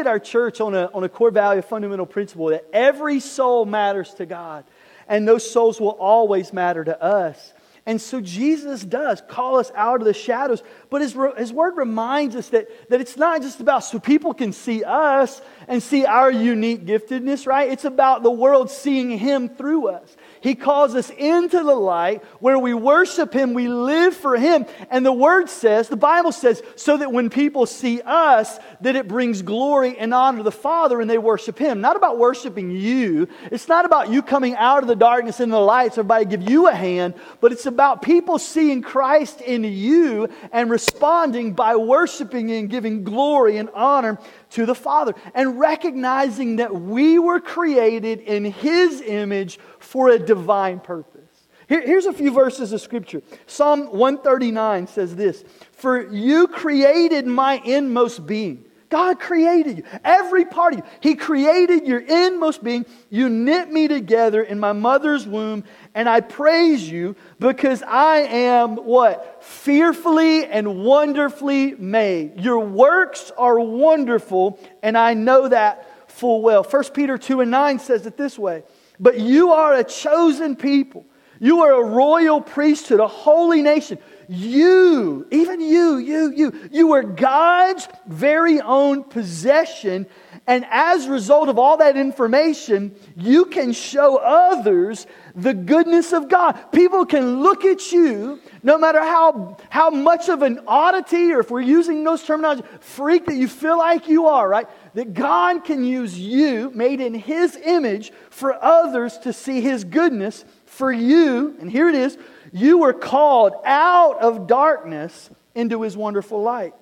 started 0.00 0.10
our 0.10 0.18
church 0.18 0.62
on 0.62 0.74
a, 0.74 0.90
on 0.94 1.04
a 1.04 1.08
core 1.10 1.30
value, 1.30 1.58
a 1.58 1.62
fundamental 1.62 2.06
principle 2.06 2.46
that 2.46 2.64
every 2.72 3.20
soul 3.20 3.66
matters 3.66 4.14
to 4.14 4.24
God, 4.24 4.64
and 5.06 5.28
those 5.28 5.48
souls 5.50 5.78
will 5.78 5.90
always 5.90 6.54
matter 6.54 6.82
to 6.82 7.02
us. 7.02 7.52
And 7.84 8.00
so 8.00 8.20
Jesus 8.20 8.82
does 8.82 9.22
call 9.28 9.58
us 9.58 9.70
out 9.74 10.00
of 10.00 10.06
the 10.06 10.14
shadows, 10.14 10.62
but 10.88 11.02
his, 11.02 11.14
his 11.36 11.52
word 11.52 11.76
reminds 11.76 12.34
us 12.34 12.48
that, 12.48 12.68
that 12.88 13.02
it's 13.02 13.18
not 13.18 13.42
just 13.42 13.60
about 13.60 13.80
so 13.80 13.98
people 13.98 14.32
can 14.32 14.52
see 14.52 14.84
us 14.84 15.42
and 15.68 15.82
see 15.82 16.06
our 16.06 16.30
unique 16.30 16.86
giftedness, 16.86 17.46
right? 17.46 17.70
It's 17.70 17.84
about 17.84 18.22
the 18.22 18.30
world 18.30 18.70
seeing 18.70 19.18
him 19.18 19.50
through 19.50 19.88
us. 19.88 20.16
He 20.40 20.54
calls 20.54 20.94
us 20.94 21.10
into 21.10 21.58
the 21.58 21.74
light 21.74 22.24
where 22.40 22.58
we 22.58 22.72
worship 22.74 23.32
Him, 23.32 23.54
we 23.54 23.68
live 23.68 24.16
for 24.16 24.36
Him. 24.36 24.66
And 24.90 25.04
the 25.04 25.12
Word 25.12 25.50
says, 25.50 25.88
the 25.88 25.96
Bible 25.96 26.32
says, 26.32 26.62
so 26.76 26.96
that 26.96 27.12
when 27.12 27.30
people 27.30 27.66
see 27.66 28.00
us, 28.00 28.58
that 28.80 28.96
it 28.96 29.06
brings 29.06 29.42
glory 29.42 29.98
and 29.98 30.14
honor 30.14 30.38
to 30.38 30.44
the 30.44 30.50
Father 30.50 31.00
and 31.00 31.10
they 31.10 31.18
worship 31.18 31.58
Him. 31.58 31.80
Not 31.80 31.96
about 31.96 32.18
worshiping 32.18 32.70
you. 32.70 33.28
It's 33.50 33.68
not 33.68 33.84
about 33.84 34.10
you 34.10 34.22
coming 34.22 34.54
out 34.56 34.82
of 34.82 34.88
the 34.88 34.96
darkness 34.96 35.40
into 35.40 35.52
the 35.52 35.60
light 35.60 35.94
so 35.94 36.00
everybody 36.00 36.24
give 36.24 36.48
you 36.48 36.68
a 36.68 36.74
hand, 36.74 37.14
but 37.40 37.52
it's 37.52 37.66
about 37.66 38.02
people 38.02 38.38
seeing 38.38 38.82
Christ 38.82 39.40
in 39.40 39.64
you 39.64 40.28
and 40.52 40.70
responding 40.70 41.52
by 41.52 41.76
worshiping 41.76 42.50
and 42.50 42.70
giving 42.70 43.04
glory 43.04 43.58
and 43.58 43.68
honor 43.74 44.18
to 44.50 44.66
the 44.66 44.74
Father 44.74 45.14
and 45.34 45.58
recognizing 45.58 46.56
that 46.56 46.74
we 46.74 47.18
were 47.18 47.40
created 47.40 48.20
in 48.20 48.44
His 48.44 49.00
image 49.00 49.58
for 49.78 50.08
a 50.08 50.18
divine 50.18 50.80
purpose. 50.80 51.20
Here- 51.68 51.82
here's 51.82 52.06
a 52.06 52.12
few 52.12 52.32
verses 52.32 52.72
of 52.72 52.80
Scripture. 52.80 53.22
Psalm 53.46 53.86
139 53.92 54.86
says 54.88 55.14
this 55.14 55.44
For 55.72 56.02
you 56.12 56.48
created 56.48 57.26
my 57.26 57.62
inmost 57.64 58.26
being. 58.26 58.64
God 58.90 59.20
created 59.20 59.78
you, 59.78 59.84
every 60.04 60.44
part 60.44 60.74
of 60.74 60.80
you. 60.80 60.84
He 60.98 61.14
created 61.14 61.86
your 61.86 62.00
inmost 62.00 62.62
being. 62.62 62.84
You 63.08 63.28
knit 63.28 63.70
me 63.70 63.86
together 63.86 64.42
in 64.42 64.58
my 64.58 64.72
mother's 64.72 65.28
womb, 65.28 65.62
and 65.94 66.08
I 66.08 66.20
praise 66.20 66.90
you 66.90 67.14
because 67.38 67.84
I 67.84 68.18
am 68.18 68.74
what? 68.76 69.44
Fearfully 69.44 70.44
and 70.44 70.84
wonderfully 70.84 71.76
made. 71.76 72.40
Your 72.40 72.58
works 72.58 73.30
are 73.38 73.60
wonderful, 73.60 74.58
and 74.82 74.98
I 74.98 75.14
know 75.14 75.46
that 75.46 76.10
full 76.10 76.42
well. 76.42 76.64
1 76.64 76.84
Peter 76.92 77.16
2 77.16 77.42
and 77.42 77.50
9 77.50 77.78
says 77.78 78.06
it 78.06 78.16
this 78.16 78.36
way 78.36 78.64
But 78.98 79.20
you 79.20 79.52
are 79.52 79.74
a 79.74 79.84
chosen 79.84 80.56
people, 80.56 81.06
you 81.38 81.60
are 81.60 81.80
a 81.80 81.84
royal 81.84 82.40
priesthood, 82.40 82.98
a 82.98 83.06
holy 83.06 83.62
nation. 83.62 83.98
You, 84.32 85.26
even 85.32 85.60
you, 85.60 85.96
you, 85.96 86.32
you, 86.36 86.68
you 86.70 86.86
were 86.86 87.02
God's 87.02 87.88
very 88.06 88.60
own 88.60 89.02
possession. 89.02 90.06
And 90.46 90.64
as 90.70 91.06
a 91.06 91.10
result 91.10 91.48
of 91.48 91.58
all 91.58 91.78
that 91.78 91.96
information, 91.96 92.94
you 93.16 93.46
can 93.46 93.72
show 93.72 94.18
others 94.18 95.08
the 95.34 95.52
goodness 95.52 96.12
of 96.12 96.28
God. 96.28 96.52
People 96.70 97.04
can 97.06 97.42
look 97.42 97.64
at 97.64 97.90
you, 97.90 98.38
no 98.62 98.78
matter 98.78 99.00
how, 99.00 99.56
how 99.68 99.90
much 99.90 100.28
of 100.28 100.42
an 100.42 100.60
oddity, 100.64 101.32
or 101.32 101.40
if 101.40 101.50
we're 101.50 101.60
using 101.60 102.04
those 102.04 102.22
terminology, 102.22 102.62
freak 102.78 103.26
that 103.26 103.34
you 103.34 103.48
feel 103.48 103.78
like 103.78 104.06
you 104.06 104.26
are, 104.26 104.48
right? 104.48 104.68
That 104.94 105.12
God 105.12 105.64
can 105.64 105.82
use 105.82 106.16
you, 106.16 106.70
made 106.72 107.00
in 107.00 107.14
His 107.14 107.56
image, 107.56 108.12
for 108.30 108.62
others 108.62 109.18
to 109.18 109.32
see 109.32 109.60
His 109.60 109.82
goodness. 109.82 110.44
For 110.66 110.92
you, 110.92 111.56
and 111.60 111.68
here 111.68 111.88
it 111.88 111.96
is, 111.96 112.16
you 112.52 112.78
were 112.78 112.92
called 112.92 113.54
out 113.64 114.20
of 114.20 114.46
darkness 114.46 115.30
into 115.54 115.82
His 115.82 115.96
wonderful 115.96 116.42
light. 116.42 116.74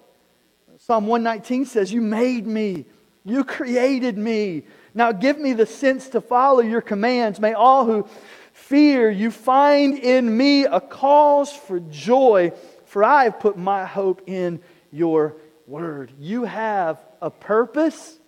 Psalm 0.78 1.06
119 1.06 1.66
says, 1.66 1.92
You 1.92 2.00
made 2.00 2.46
me, 2.46 2.87
you 3.25 3.44
created 3.44 4.16
me. 4.16 4.64
Now 4.94 5.12
give 5.12 5.38
me 5.38 5.52
the 5.52 5.66
sense 5.66 6.08
to 6.10 6.20
follow 6.20 6.60
your 6.60 6.80
commands. 6.80 7.40
May 7.40 7.52
all 7.52 7.84
who 7.84 8.08
fear 8.52 9.10
you 9.10 9.30
find 9.30 9.98
in 9.98 10.37
me 10.37 10.64
a 10.64 10.80
cause 10.80 11.52
for 11.52 11.80
joy, 11.80 12.52
for 12.87 13.04
I 13.04 13.25
have 13.25 13.40
put 13.40 13.56
my 13.56 13.84
hope 13.84 14.22
in 14.26 14.60
your 14.90 15.37
word. 15.66 16.12
You 16.18 16.44
have 16.44 16.98
a 17.20 17.30
purpose, 17.30 18.18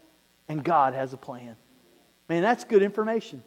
and 0.48 0.62
God 0.62 0.94
has 0.94 1.12
a 1.12 1.16
plan. 1.16 1.56
Man, 2.28 2.42
that's 2.42 2.64
good 2.64 2.82
information. 2.82 3.42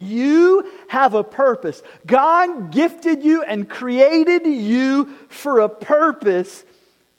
You 0.00 0.68
have 0.88 1.14
a 1.14 1.22
purpose. 1.22 1.82
God 2.06 2.72
gifted 2.72 3.22
you 3.22 3.42
and 3.42 3.68
created 3.68 4.46
you 4.46 5.14
for 5.28 5.60
a 5.60 5.68
purpose, 5.68 6.64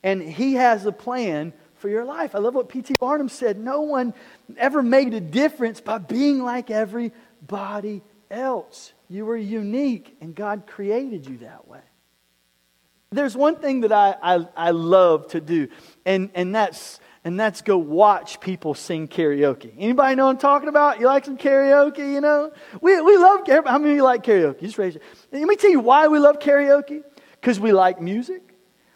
and 0.01 0.21
He 0.21 0.55
has 0.55 0.85
a 0.85 0.91
plan 0.91 1.53
for 1.75 1.89
your 1.89 2.03
life. 2.03 2.33
I 2.33 2.39
love 2.39 2.55
what 2.55 2.69
P.T. 2.69 2.95
Barnum 2.99 3.29
said. 3.29 3.59
No 3.59 3.81
one 3.81 4.15
ever 4.57 4.81
made 4.81 5.13
a 5.13 5.21
difference 5.21 5.79
by 5.79 5.99
being 5.99 6.43
like 6.43 6.71
everybody 6.71 8.01
else. 8.31 8.93
You 9.09 9.25
were 9.25 9.37
unique, 9.37 10.17
and 10.19 10.33
God 10.33 10.65
created 10.65 11.27
you 11.27 11.37
that 11.39 11.67
way. 11.67 11.81
There's 13.11 13.35
one 13.35 13.57
thing 13.57 13.81
that 13.81 13.91
I, 13.91 14.15
I, 14.23 14.47
I 14.55 14.71
love 14.71 15.27
to 15.29 15.41
do, 15.41 15.67
and, 16.05 16.31
and, 16.33 16.55
that's, 16.55 16.99
and 17.23 17.39
that's 17.39 17.61
go 17.61 17.77
watch 17.77 18.39
people 18.39 18.73
sing 18.73 19.07
karaoke. 19.07 19.71
Anybody 19.77 20.15
know 20.15 20.25
what 20.25 20.31
I'm 20.31 20.37
talking 20.37 20.69
about? 20.69 20.99
You 20.99 21.05
like 21.05 21.25
some 21.25 21.37
karaoke, 21.37 22.13
you 22.13 22.21
know? 22.21 22.51
We, 22.81 22.99
we 23.01 23.17
love 23.17 23.43
karaoke. 23.43 23.67
How 23.67 23.77
many 23.77 23.91
of 23.91 23.97
you 23.97 24.03
like 24.03 24.23
karaoke? 24.23 24.61
Just 24.61 24.77
raise 24.77 24.95
your 24.95 25.03
Let 25.31 25.43
me 25.43 25.55
tell 25.55 25.69
you 25.69 25.79
why 25.79 26.07
we 26.07 26.19
love 26.19 26.39
karaoke. 26.39 27.03
Because 27.39 27.59
we 27.59 27.73
like 27.73 28.01
music, 28.01 28.41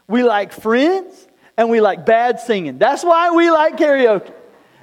we 0.08 0.24
like 0.24 0.52
friends, 0.52 1.28
and 1.58 1.70
we 1.70 1.82
like 1.82 2.06
bad 2.06 2.40
singing. 2.40 2.78
That's 2.78 3.04
why 3.04 3.32
we 3.32 3.50
like 3.50 3.78
karaoke. 3.78 4.32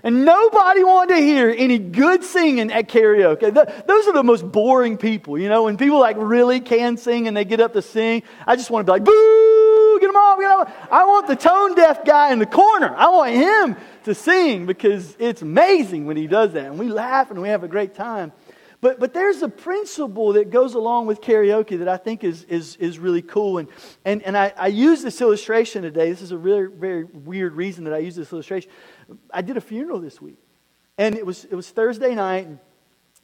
And 0.05 0.25
nobody 0.25 0.83
wanted 0.83 1.15
to 1.15 1.21
hear 1.21 1.55
any 1.57 1.79
good 1.79 2.25
singing 2.25 2.73
at 2.73 2.89
karaoke. 2.89 3.55
Th- 3.55 3.85
those 3.87 4.09
are 4.09 4.13
the 4.13 4.25
most 4.25 4.51
boring 4.51 4.97
people, 4.97 5.39
you 5.39 5.49
know. 5.49 5.65
When 5.65 5.77
people 5.77 6.01
like 6.01 6.17
really 6.19 6.59
can 6.59 6.97
sing 6.97 7.29
and 7.29 7.37
they 7.37 7.45
get 7.45 7.61
up 7.61 7.73
to 7.75 7.83
sing, 7.83 8.25
I 8.45 8.57
just 8.57 8.69
want 8.69 8.85
to 8.85 8.93
be 8.93 8.99
like, 8.99 9.05
boo, 9.05 9.42
get 10.03 10.13
them 10.13 10.41
get 10.41 10.67
them. 10.67 10.89
I 10.91 11.05
want 11.05 11.27
the 11.27 11.37
tone 11.37 11.75
deaf 11.75 12.05
guy 12.05 12.33
in 12.33 12.39
the 12.39 12.47
corner. 12.47 12.95
I 12.95 13.09
want 13.09 13.33
him 13.33 13.77
to 14.05 14.15
sing 14.15 14.67
because 14.67 15.17
it's 15.19 15.43
amazing 15.43 16.07
when 16.07 16.17
he 16.17 16.27
does 16.27 16.53
that. 16.53 16.67
And 16.67 16.79
we 16.79 16.89
laugh 16.89 17.31
and 17.31 17.41
we 17.41 17.49
have 17.49 17.65
a 17.65 17.69
great 17.69 17.95
time. 17.95 18.33
But, 18.83 18.99
but 18.99 19.15
there's 19.15 19.43
a 19.43 19.49
principle 19.49 20.33
that 20.33 20.51
goes 20.51 20.75
along 20.75 21.07
with 21.07 21.21
karaoke 21.21 21.79
that 21.79 21.89
I 21.89 21.97
think 21.97 22.25
is, 22.25 22.43
is, 22.45 22.75
is 22.77 22.99
really 22.99 23.23
cool. 23.23 23.59
And, 23.59 23.69
and, 24.05 24.23
and 24.25 24.37
I, 24.37 24.53
I 24.57 24.67
use 24.67 25.03
this 25.03 25.21
illustration 25.21 25.83
today. 25.83 26.11
This 26.11 26.21
is 26.21 26.33
a 26.33 26.37
really 26.37 26.67
very 26.67 27.05
weird 27.05 27.55
reason 27.55 27.85
that 27.85 27.95
I 27.95 27.99
use 27.99 28.17
this 28.17 28.33
illustration. 28.33 28.71
I 29.33 29.41
did 29.41 29.57
a 29.57 29.61
funeral 29.61 30.01
this 30.01 30.21
week. 30.21 30.39
And 30.99 31.15
it 31.15 31.25
was, 31.25 31.45
it 31.45 31.55
was 31.55 31.71
Thursday 31.71 32.13
night. 32.17 32.47
And 32.47 32.59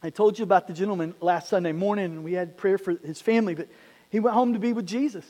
I 0.00 0.10
told 0.10 0.38
you 0.38 0.44
about 0.44 0.68
the 0.68 0.72
gentleman 0.72 1.16
last 1.20 1.48
Sunday 1.48 1.72
morning, 1.72 2.04
and 2.04 2.24
we 2.24 2.34
had 2.34 2.56
prayer 2.56 2.78
for 2.78 2.92
his 2.92 3.20
family. 3.20 3.56
But 3.56 3.68
he 4.10 4.20
went 4.20 4.34
home 4.34 4.52
to 4.52 4.60
be 4.60 4.72
with 4.72 4.86
Jesus. 4.86 5.26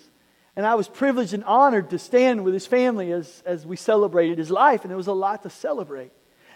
And 0.58 0.66
I 0.66 0.74
was 0.74 0.88
privileged 0.88 1.34
and 1.34 1.44
honored 1.44 1.90
to 1.90 2.00
stand 2.00 2.42
with 2.42 2.52
his 2.52 2.66
family 2.66 3.12
as, 3.12 3.44
as 3.46 3.64
we 3.64 3.76
celebrated 3.76 4.38
his 4.38 4.50
life. 4.50 4.82
And 4.82 4.90
there 4.90 4.96
was 4.96 5.06
a 5.06 5.12
lot 5.12 5.44
to 5.44 5.50
celebrate. 5.50 6.10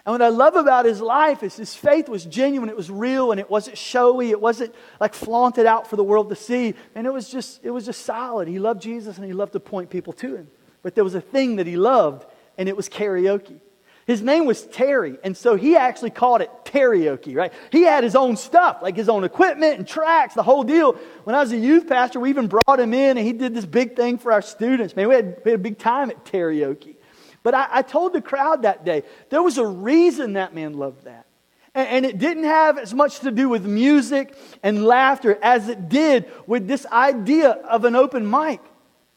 And 0.05 0.11
what 0.11 0.21
I 0.21 0.27
love 0.27 0.57
about 0.57 0.83
his 0.83 0.99
life 0.99 1.41
is 1.41 1.55
his 1.55 1.73
faith 1.73 2.09
was 2.09 2.25
genuine, 2.25 2.67
it 2.67 2.75
was 2.75 2.91
real, 2.91 3.31
and 3.31 3.39
it 3.39 3.49
wasn't 3.49 3.77
showy, 3.77 4.31
it 4.31 4.41
wasn't 4.41 4.75
like 4.99 5.13
flaunted 5.13 5.65
out 5.65 5.87
for 5.87 5.95
the 5.95 6.03
world 6.03 6.27
to 6.31 6.35
see. 6.35 6.75
And 6.95 7.07
it 7.07 7.13
was 7.13 7.29
just, 7.29 7.63
it 7.63 7.71
was 7.71 7.85
just 7.85 8.05
solid. 8.05 8.49
He 8.49 8.59
loved 8.59 8.81
Jesus 8.81 9.15
and 9.15 9.25
he 9.25 9.31
loved 9.31 9.53
to 9.53 9.61
point 9.61 9.89
people 9.89 10.11
to 10.11 10.35
him. 10.35 10.49
But 10.81 10.95
there 10.95 11.05
was 11.05 11.15
a 11.15 11.21
thing 11.21 11.55
that 11.55 11.65
he 11.65 11.77
loved, 11.77 12.25
and 12.57 12.67
it 12.67 12.75
was 12.75 12.89
karaoke. 12.89 13.61
His 14.05 14.21
name 14.21 14.45
was 14.45 14.65
Terry, 14.67 15.17
and 15.23 15.35
so 15.35 15.55
he 15.55 15.77
actually 15.77 16.09
called 16.09 16.41
it 16.41 16.49
karaoke, 16.65 17.35
right? 17.35 17.53
He 17.71 17.83
had 17.83 18.03
his 18.03 18.15
own 18.15 18.35
stuff, 18.35 18.79
like 18.81 18.97
his 18.97 19.07
own 19.07 19.23
equipment 19.23 19.77
and 19.77 19.87
tracks, 19.87 20.33
the 20.33 20.43
whole 20.43 20.63
deal. 20.63 20.93
When 21.23 21.35
I 21.35 21.39
was 21.39 21.53
a 21.53 21.57
youth 21.57 21.87
pastor, 21.87 22.19
we 22.19 22.29
even 22.29 22.47
brought 22.47 22.79
him 22.79 22.93
in, 22.93 23.17
and 23.17 23.25
he 23.25 23.31
did 23.31 23.53
this 23.53 23.65
big 23.65 23.95
thing 23.95 24.17
for 24.17 24.33
our 24.33 24.41
students. 24.41 24.95
Man, 24.95 25.07
we 25.07 25.15
had, 25.15 25.41
we 25.45 25.51
had 25.51 25.59
a 25.59 25.63
big 25.63 25.77
time 25.77 26.09
at 26.09 26.25
karaoke. 26.25 26.95
But 27.43 27.53
I, 27.53 27.67
I 27.71 27.81
told 27.81 28.11
the 28.11 28.21
crowd 28.21 28.63
that 28.63 28.83
day, 28.83 29.03
there 29.29 29.41
was 29.41 29.57
a 29.57 29.65
reason 29.65 30.33
that 30.33 30.53
man 30.53 30.73
loved 30.73 31.05
that. 31.05 31.25
And, 31.73 31.87
and 31.87 32.05
it 32.05 32.17
didn't 32.17 32.43
have 32.43 32.77
as 32.77 32.93
much 32.93 33.19
to 33.21 33.31
do 33.31 33.47
with 33.47 33.65
music 33.65 34.35
and 34.63 34.85
laughter 34.85 35.39
as 35.41 35.69
it 35.69 35.87
did 35.87 36.29
with 36.45 36.67
this 36.67 36.85
idea 36.87 37.51
of 37.51 37.85
an 37.85 37.95
open 37.95 38.29
mic. 38.29 38.59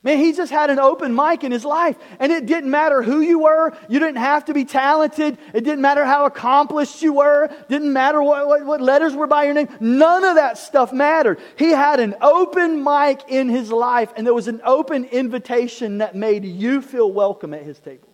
Man, 0.07 0.19
he 0.19 0.33
just 0.33 0.53
had 0.53 0.71
an 0.71 0.79
open 0.79 1.13
mic 1.13 1.43
in 1.43 1.51
his 1.51 1.65
life. 1.65 1.97
And 2.21 2.31
it 2.31 2.47
didn't 2.47 2.71
matter 2.71 3.03
who 3.03 3.23
you 3.23 3.41
were. 3.41 3.77
You 3.89 3.99
didn't 3.99 4.19
have 4.19 4.45
to 4.45 4.55
be 4.55 4.65
talented. 4.65 5.37
It 5.53 5.63
didn't 5.65 5.81
matter 5.81 6.05
how 6.05 6.27
accomplished 6.27 7.03
you 7.03 7.15
were. 7.15 7.51
Didn't 7.69 7.93
matter 7.93 8.23
what, 8.23 8.47
what, 8.47 8.65
what, 8.65 8.81
letters 8.81 9.17
were 9.17 9.27
by 9.27 9.47
your 9.47 9.55
name. 9.55 9.69
None 9.81 10.23
of 10.23 10.37
that 10.37 10.59
stuff 10.59 10.93
mattered. 10.93 11.41
He 11.59 11.71
had 11.71 11.99
an 11.99 12.15
open 12.23 12.85
mic 12.85 13.23
in 13.27 13.49
his 13.49 13.73
life, 13.73 14.13
and 14.17 14.25
there 14.25 14.33
was 14.33 14.47
an 14.47 14.61
open 14.65 15.07
invitation 15.07 15.99
that 15.99 16.15
made 16.15 16.45
you 16.45 16.83
feel 16.83 17.11
welcome 17.11 17.53
at 17.53 17.65
his 17.65 17.81
table. 17.81 18.09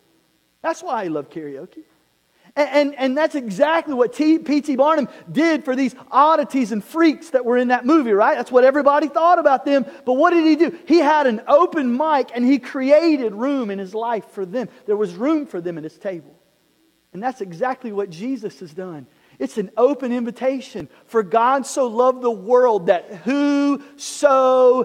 That's 0.62 0.82
why 0.82 1.04
I 1.04 1.08
love 1.08 1.28
karaoke. 1.28 1.84
And, 2.54 2.94
and, 2.96 3.16
that's 3.16 3.34
exactly 3.34 3.94
what 3.94 4.14
P.T. 4.14 4.76
Barnum 4.76 5.08
did 5.30 5.64
for 5.64 5.74
these 5.74 5.94
oddities 6.10 6.70
and 6.70 6.84
freaks 6.84 7.30
that 7.30 7.46
were 7.46 7.56
in 7.56 7.68
that 7.68 7.86
movie, 7.86 8.12
right? 8.12 8.36
That's 8.36 8.52
what 8.52 8.62
everybody 8.62 9.08
thought 9.08 9.38
about 9.38 9.64
them. 9.64 9.86
But 10.04 10.14
what 10.14 10.32
did 10.32 10.44
he 10.44 10.56
do? 10.56 10.78
He 10.86 10.98
had 10.98 11.26
an 11.26 11.40
open 11.48 11.96
mic 11.96 12.30
and 12.34 12.44
he 12.44 12.58
created 12.58 13.32
room 13.32 13.70
in 13.70 13.78
his 13.78 13.94
life 13.94 14.26
for 14.32 14.44
them. 14.44 14.68
There 14.84 14.98
was 14.98 15.14
room 15.14 15.46
for 15.46 15.62
them 15.62 15.78
at 15.78 15.84
his 15.84 15.96
table. 15.96 16.38
And 17.14 17.22
that's 17.22 17.40
exactly 17.40 17.90
what 17.90 18.10
Jesus 18.10 18.60
has 18.60 18.74
done. 18.74 19.06
It's 19.42 19.58
an 19.58 19.72
open 19.76 20.12
invitation. 20.12 20.88
For 21.06 21.24
God 21.24 21.66
so 21.66 21.88
loved 21.88 22.22
the 22.22 22.30
world 22.30 22.86
that 22.86 23.12
whosoever 23.24 24.78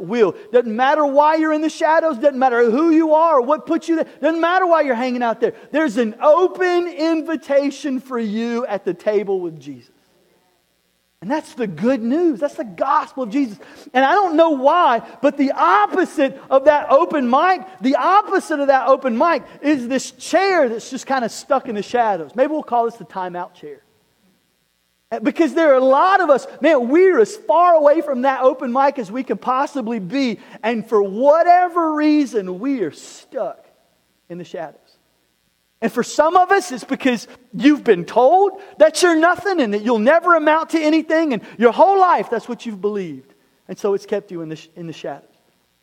will. 0.00 0.34
Doesn't 0.50 0.74
matter 0.74 1.06
why 1.06 1.36
you're 1.36 1.52
in 1.52 1.60
the 1.60 1.70
shadows, 1.70 2.18
doesn't 2.18 2.36
matter 2.36 2.68
who 2.68 2.90
you 2.90 3.14
are 3.14 3.40
what 3.40 3.66
put 3.66 3.86
you 3.86 3.94
there, 3.94 4.08
doesn't 4.20 4.40
matter 4.40 4.66
why 4.66 4.80
you're 4.80 4.96
hanging 4.96 5.22
out 5.22 5.40
there. 5.40 5.54
There's 5.70 5.98
an 5.98 6.16
open 6.20 6.88
invitation 6.88 8.00
for 8.00 8.18
you 8.18 8.66
at 8.66 8.84
the 8.84 8.92
table 8.92 9.38
with 9.38 9.60
Jesus. 9.60 9.92
And 11.22 11.30
that's 11.30 11.52
the 11.52 11.66
good 11.66 12.02
news. 12.02 12.40
That's 12.40 12.54
the 12.54 12.64
gospel 12.64 13.24
of 13.24 13.30
Jesus. 13.30 13.58
And 13.92 14.04
I 14.04 14.12
don't 14.12 14.36
know 14.36 14.50
why, 14.50 15.02
but 15.20 15.36
the 15.36 15.52
opposite 15.52 16.40
of 16.48 16.64
that 16.64 16.90
open 16.90 17.28
mic, 17.28 17.60
the 17.82 17.96
opposite 17.96 18.58
of 18.58 18.68
that 18.68 18.88
open 18.88 19.18
mic 19.18 19.42
is 19.60 19.86
this 19.86 20.12
chair 20.12 20.68
that's 20.70 20.88
just 20.88 21.06
kind 21.06 21.24
of 21.24 21.30
stuck 21.30 21.68
in 21.68 21.74
the 21.74 21.82
shadows. 21.82 22.34
Maybe 22.34 22.52
we'll 22.52 22.62
call 22.62 22.86
this 22.86 22.94
the 22.94 23.04
timeout 23.04 23.52
chair. 23.52 23.82
Because 25.22 25.54
there 25.54 25.72
are 25.72 25.78
a 25.78 25.84
lot 25.84 26.22
of 26.22 26.30
us, 26.30 26.46
man, 26.62 26.88
we're 26.88 27.18
as 27.20 27.36
far 27.36 27.74
away 27.74 28.00
from 28.00 28.22
that 28.22 28.42
open 28.42 28.72
mic 28.72 28.98
as 28.98 29.10
we 29.10 29.22
can 29.22 29.36
possibly 29.36 29.98
be. 29.98 30.38
And 30.62 30.88
for 30.88 31.02
whatever 31.02 31.92
reason, 31.94 32.60
we 32.60 32.80
are 32.80 32.92
stuck 32.92 33.66
in 34.30 34.38
the 34.38 34.44
shadows. 34.44 34.79
And 35.82 35.90
for 35.90 36.02
some 36.02 36.36
of 36.36 36.50
us, 36.50 36.72
it's 36.72 36.84
because 36.84 37.26
you've 37.54 37.84
been 37.84 38.04
told 38.04 38.60
that 38.78 39.02
you're 39.02 39.16
nothing 39.16 39.60
and 39.60 39.72
that 39.72 39.82
you'll 39.82 39.98
never 39.98 40.34
amount 40.34 40.70
to 40.70 40.78
anything, 40.80 41.32
and 41.32 41.42
your 41.58 41.72
whole 41.72 41.98
life 41.98 42.28
that's 42.28 42.48
what 42.48 42.66
you've 42.66 42.80
believed. 42.80 43.34
And 43.66 43.78
so 43.78 43.94
it's 43.94 44.04
kept 44.04 44.30
you 44.30 44.42
in 44.42 44.48
the, 44.48 44.68
in 44.76 44.86
the 44.86 44.92
shadows. 44.92 45.28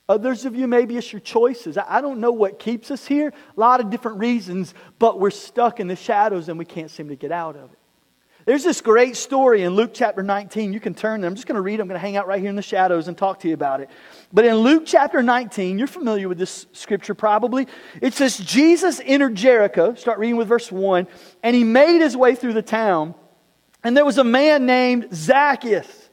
Others 0.09 0.45
of 0.45 0.55
you, 0.55 0.67
maybe 0.67 0.97
it's 0.97 1.11
your 1.11 1.19
choices. 1.19 1.77
I 1.77 1.99
don't 1.99 2.19
know 2.19 2.31
what 2.31 2.59
keeps 2.59 2.91
us 2.91 3.05
here, 3.05 3.29
a 3.29 3.59
lot 3.59 3.81
of 3.81 3.89
different 3.89 4.19
reasons, 4.19 4.73
but 4.99 5.19
we're 5.19 5.31
stuck 5.31 5.79
in 5.79 5.87
the 5.87 5.95
shadows 5.95 6.47
and 6.47 6.57
we 6.57 6.65
can't 6.65 6.89
seem 6.91 7.09
to 7.09 7.15
get 7.15 7.31
out 7.31 7.55
of 7.57 7.73
it. 7.73 7.79
There's 8.47 8.63
this 8.63 8.79
great 8.79 9.17
story 9.17 9.63
in 9.63 9.75
Luke 9.75 9.91
chapter 9.93 10.23
19. 10.23 10.71
You 10.71 10.79
can 10.79 10.93
turn 10.93 11.19
there. 11.19 11.27
I'm 11.27 11.35
just 11.35 11.47
going 11.47 11.57
to 11.57 11.61
read. 11.61 11.81
I'm 11.81 11.87
going 11.89 11.99
to 11.99 12.01
hang 12.01 12.15
out 12.15 12.27
right 12.27 12.39
here 12.39 12.49
in 12.49 12.55
the 12.55 12.61
shadows 12.61 13.09
and 13.09 13.17
talk 13.17 13.41
to 13.41 13.49
you 13.49 13.53
about 13.53 13.81
it. 13.81 13.89
But 14.31 14.45
in 14.45 14.55
Luke 14.55 14.83
chapter 14.85 15.21
19, 15.21 15.77
you're 15.77 15.85
familiar 15.85 16.29
with 16.29 16.37
this 16.37 16.65
scripture 16.71 17.13
probably. 17.13 17.67
It 18.01 18.13
says, 18.13 18.37
Jesus 18.37 19.01
entered 19.03 19.35
Jericho. 19.35 19.95
Start 19.95 20.17
reading 20.17 20.37
with 20.37 20.47
verse 20.47 20.71
1. 20.71 21.07
And 21.43 21.57
he 21.57 21.65
made 21.65 21.99
his 21.99 22.15
way 22.15 22.35
through 22.35 22.53
the 22.53 22.61
town. 22.61 23.15
And 23.83 23.97
there 23.97 24.05
was 24.05 24.17
a 24.17 24.23
man 24.23 24.65
named 24.65 25.09
Zacchaeus. 25.13 26.09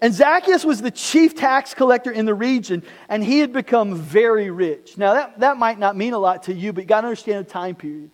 And 0.00 0.14
Zacchaeus 0.14 0.64
was 0.64 0.80
the 0.80 0.92
chief 0.92 1.34
tax 1.34 1.74
collector 1.74 2.12
in 2.12 2.24
the 2.24 2.34
region, 2.34 2.84
and 3.08 3.24
he 3.24 3.40
had 3.40 3.52
become 3.52 3.96
very 3.96 4.50
rich. 4.50 4.96
Now, 4.96 5.14
that, 5.14 5.40
that 5.40 5.56
might 5.56 5.80
not 5.80 5.96
mean 5.96 6.12
a 6.12 6.18
lot 6.18 6.44
to 6.44 6.54
you, 6.54 6.72
but 6.72 6.82
you 6.82 6.86
got 6.86 7.00
to 7.00 7.08
understand 7.08 7.44
the 7.44 7.50
time 7.50 7.74
period. 7.74 8.10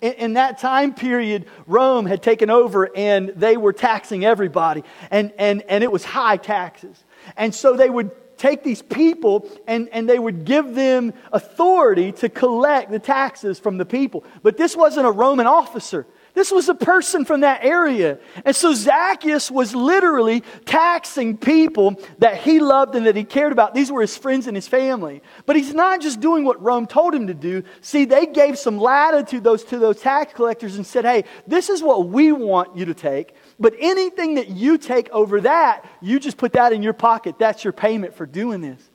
In, 0.00 0.12
in, 0.12 0.32
that 0.34 0.58
time 0.58 0.94
period, 0.94 1.46
Rome 1.66 2.06
had 2.06 2.22
taken 2.22 2.50
over 2.50 2.90
and 2.96 3.30
they 3.30 3.56
were 3.56 3.72
taxing 3.72 4.24
everybody. 4.24 4.84
And, 5.10 5.32
and, 5.38 5.62
and 5.62 5.82
it 5.84 5.90
was 5.90 6.04
high 6.04 6.36
taxes. 6.36 7.02
And 7.36 7.54
so 7.54 7.76
they 7.76 7.90
would 7.90 8.10
take 8.38 8.62
these 8.62 8.82
people 8.82 9.48
and, 9.66 9.88
and 9.90 10.08
they 10.08 10.18
would 10.18 10.44
give 10.44 10.74
them 10.74 11.12
authority 11.32 12.12
to 12.12 12.28
collect 12.28 12.90
the 12.90 12.98
taxes 12.98 13.58
from 13.58 13.76
the 13.76 13.84
people. 13.84 14.24
But 14.42 14.56
this 14.56 14.76
wasn't 14.76 15.06
a 15.06 15.10
Roman 15.10 15.46
officer. 15.46 16.06
This 16.38 16.52
was 16.52 16.68
a 16.68 16.74
person 16.76 17.24
from 17.24 17.40
that 17.40 17.64
area. 17.64 18.20
And 18.44 18.54
so 18.54 18.72
Zacchaeus 18.72 19.50
was 19.50 19.74
literally 19.74 20.44
taxing 20.66 21.36
people 21.36 22.00
that 22.18 22.36
he 22.36 22.60
loved 22.60 22.94
and 22.94 23.06
that 23.06 23.16
he 23.16 23.24
cared 23.24 23.50
about. 23.50 23.74
These 23.74 23.90
were 23.90 24.02
his 24.02 24.16
friends 24.16 24.46
and 24.46 24.56
his 24.56 24.68
family. 24.68 25.20
But 25.46 25.56
he's 25.56 25.74
not 25.74 26.00
just 26.00 26.20
doing 26.20 26.44
what 26.44 26.62
Rome 26.62 26.86
told 26.86 27.12
him 27.12 27.26
to 27.26 27.34
do. 27.34 27.64
See, 27.80 28.04
they 28.04 28.24
gave 28.24 28.56
some 28.56 28.78
latitude 28.78 29.42
those, 29.42 29.64
to 29.64 29.80
those 29.80 30.00
tax 30.00 30.32
collectors 30.32 30.76
and 30.76 30.86
said, 30.86 31.04
hey, 31.04 31.24
this 31.48 31.68
is 31.68 31.82
what 31.82 32.08
we 32.08 32.30
want 32.30 32.76
you 32.76 32.84
to 32.84 32.94
take. 32.94 33.34
But 33.58 33.74
anything 33.76 34.36
that 34.36 34.48
you 34.48 34.78
take 34.78 35.10
over 35.10 35.40
that, 35.40 35.86
you 36.00 36.20
just 36.20 36.36
put 36.36 36.52
that 36.52 36.72
in 36.72 36.84
your 36.84 36.92
pocket. 36.92 37.40
That's 37.40 37.64
your 37.64 37.72
payment 37.72 38.14
for 38.14 38.26
doing 38.26 38.60
this. 38.60 38.87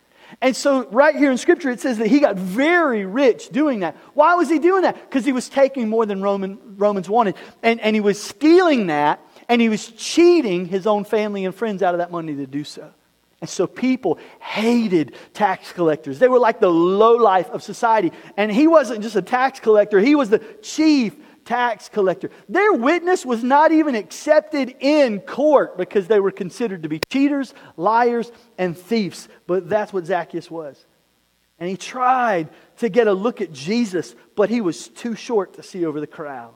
And 0.44 0.54
so, 0.58 0.86
right 0.90 1.16
here 1.16 1.32
in 1.32 1.38
Scripture, 1.38 1.70
it 1.70 1.80
says 1.80 2.00
that 2.00 2.08
he 2.08 2.20
got 2.20 2.36
very 2.36 3.06
rich 3.06 3.48
doing 3.48 3.80
that. 3.80 3.96
Why 4.14 4.36
was 4.36 4.50
he 4.50 4.60
doing 4.60 4.82
that? 4.82 4.96
Because 5.10 5.24
he 5.24 5.32
was 5.32 5.48
taking 5.48 5.88
more 5.88 6.06
than 6.06 6.22
Roman, 6.22 6.60
Romans 6.76 7.08
wanted. 7.08 7.36
And, 7.64 7.80
and 7.80 7.96
he 7.96 8.02
was 8.02 8.22
stealing 8.22 8.88
that, 8.88 9.26
and 9.48 9.62
he 9.62 9.70
was 9.70 9.88
cheating 9.88 10.66
his 10.66 10.86
own 10.86 11.06
family 11.06 11.46
and 11.46 11.56
friends 11.56 11.82
out 11.82 11.94
of 11.94 12.00
that 12.00 12.12
money 12.12 12.36
to 12.36 12.46
do 12.46 12.66
so. 12.66 12.92
And 13.40 13.50
so 13.50 13.68
people 13.68 14.20
hated 14.42 15.16
tax 15.34 15.72
collectors. 15.72 16.20
They 16.20 16.28
were 16.28 16.40
like 16.40 16.60
the 16.60 16.70
low 16.70 17.16
life 17.16 17.50
of 17.50 17.64
society. 17.64 18.12
And 18.36 18.52
he 18.52 18.68
wasn't 18.68 19.02
just 19.02 19.16
a 19.16 19.22
tax 19.22 19.62
collector, 19.62 20.02
he 20.02 20.14
was 20.14 20.30
the 20.30 20.40
chief 20.62 21.16
tax 21.46 21.90
collector. 21.90 22.30
Their 22.50 22.74
witness 22.74 23.26
was 23.26 23.44
not 23.44 23.72
even 23.72 23.96
accepted 23.96 24.76
in 24.80 25.20
court 25.20 25.78
because 25.78 26.08
they 26.08 26.20
were 26.20 26.32
considered 26.32 26.84
to 26.84 26.90
be 26.90 27.00
cheaters, 27.10 27.54
liars, 27.78 28.32
and 28.58 28.78
thieves. 28.78 29.28
But 29.48 29.70
that's 29.70 29.94
what 29.94 30.06
Zacchaeus 30.06 30.50
was. 30.50 30.84
And 31.60 31.70
he 31.70 31.78
tried 31.78 32.50
to 32.78 32.90
get 32.90 33.08
a 33.08 33.14
look 33.14 33.42
at 33.42 33.54
Jesus, 33.54 34.16
but 34.36 34.50
he 34.50 34.62
was 34.62 34.88
too 34.88 35.16
short 35.16 35.54
to 35.54 35.64
see 35.64 35.86
over 35.86 36.00
the 36.00 36.08
crowd. 36.08 36.54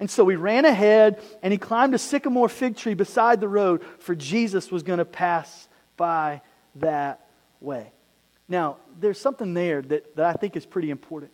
And 0.00 0.10
so 0.10 0.28
he 0.28 0.36
ran 0.36 0.64
ahead 0.64 1.20
and 1.42 1.52
he 1.52 1.58
climbed 1.58 1.94
a 1.94 1.98
sycamore 1.98 2.48
fig 2.48 2.76
tree 2.76 2.94
beside 2.94 3.40
the 3.40 3.48
road, 3.48 3.82
for 3.98 4.14
Jesus 4.14 4.70
was 4.70 4.82
going 4.82 4.98
to 5.00 5.04
pass 5.04 5.68
by 5.96 6.42
that 6.76 7.26
way. 7.60 7.92
Now, 8.48 8.76
there's 8.98 9.20
something 9.20 9.54
there 9.54 9.82
that, 9.82 10.16
that 10.16 10.24
I 10.24 10.32
think 10.34 10.56
is 10.56 10.64
pretty 10.64 10.90
important. 10.90 11.32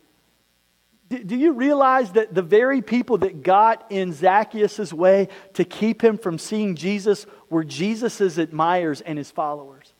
Do 1.08 1.36
you 1.36 1.52
realize 1.52 2.12
that 2.12 2.34
the 2.34 2.42
very 2.42 2.80
people 2.80 3.18
that 3.18 3.42
got 3.42 3.86
in 3.90 4.12
Zacchaeus' 4.12 4.92
way 4.92 5.28
to 5.52 5.64
keep 5.64 6.02
him 6.02 6.16
from 6.16 6.38
seeing 6.38 6.76
Jesus 6.76 7.26
were 7.50 7.62
Jesus' 7.62 8.38
admirers 8.38 9.00
and 9.00 9.18
his 9.18 9.30
followers? 9.30 9.92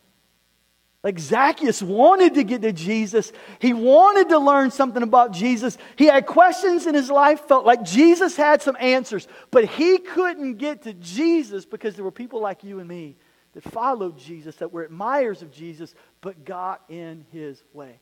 Like 1.05 1.19
Zacchaeus 1.19 1.83
wanted 1.83 2.35
to 2.35 2.45
get 2.45 2.63
to 2.63 2.73
Jesus. 2.73 3.31
He 3.59 3.75
wanted 3.75 4.31
to 4.31 4.39
learn 4.39 4.71
something 4.71 5.03
about 5.03 5.33
Jesus. 5.33 5.77
He 5.97 6.07
had 6.07 6.25
questions 6.25 6.87
in 6.87 6.95
his 6.95 7.11
life, 7.11 7.47
felt 7.47 7.67
like 7.67 7.85
Jesus 7.85 8.37
had 8.37 8.63
some 8.63 8.77
answers, 8.81 9.29
but 9.51 9.67
he 9.67 9.99
couldn't 9.99 10.55
get 10.55 10.83
to 10.85 10.95
Jesus 10.95 11.67
because 11.67 11.95
there 11.95 12.05
were 12.05 12.11
people 12.11 12.41
like 12.41 12.65
you 12.65 12.81
and 12.81 12.89
me 12.89 13.17
that 13.53 13.63
followed 13.65 14.17
Jesus, 14.17 14.57
that 14.57 14.73
were 14.73 14.83
admirers 14.85 15.43
of 15.43 15.53
Jesus, 15.53 15.95
but 16.23 16.47
got 16.47 16.81
in 16.89 17.27
his 17.31 17.63
way. 17.75 18.01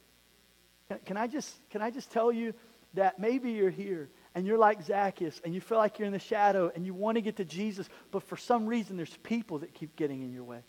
Can, 0.89 0.99
can 1.05 1.17
I, 1.17 1.27
just, 1.27 1.53
can 1.71 1.83
I 1.83 1.91
just 1.91 2.13
tell 2.13 2.31
you? 2.31 2.55
That 2.95 3.19
maybe 3.19 3.53
you're 3.53 3.71
here 3.71 4.09
and 4.35 4.47
you're 4.47 4.59
like 4.59 4.83
Zacchaeus 4.83 5.41
and 5.45 5.55
you 5.55 5.61
feel 5.61 5.79
like 5.79 5.99
you're 5.99 6.07
in 6.07 6.13
the 6.13 6.19
shadow 6.19 6.71
and 6.75 6.87
you 6.87 6.95
want 6.95 7.17
to 7.17 7.21
get 7.23 7.37
to 7.37 7.45
Jesus, 7.45 7.89
but 8.11 8.23
for 8.23 8.37
some 8.37 8.67
reason 8.67 8.97
there's 8.97 9.17
people 9.19 9.59
that 9.59 9.75
keep 9.75 9.97
getting 9.97 10.23
in 10.23 10.33
your 10.33 10.45
way. 10.45 10.61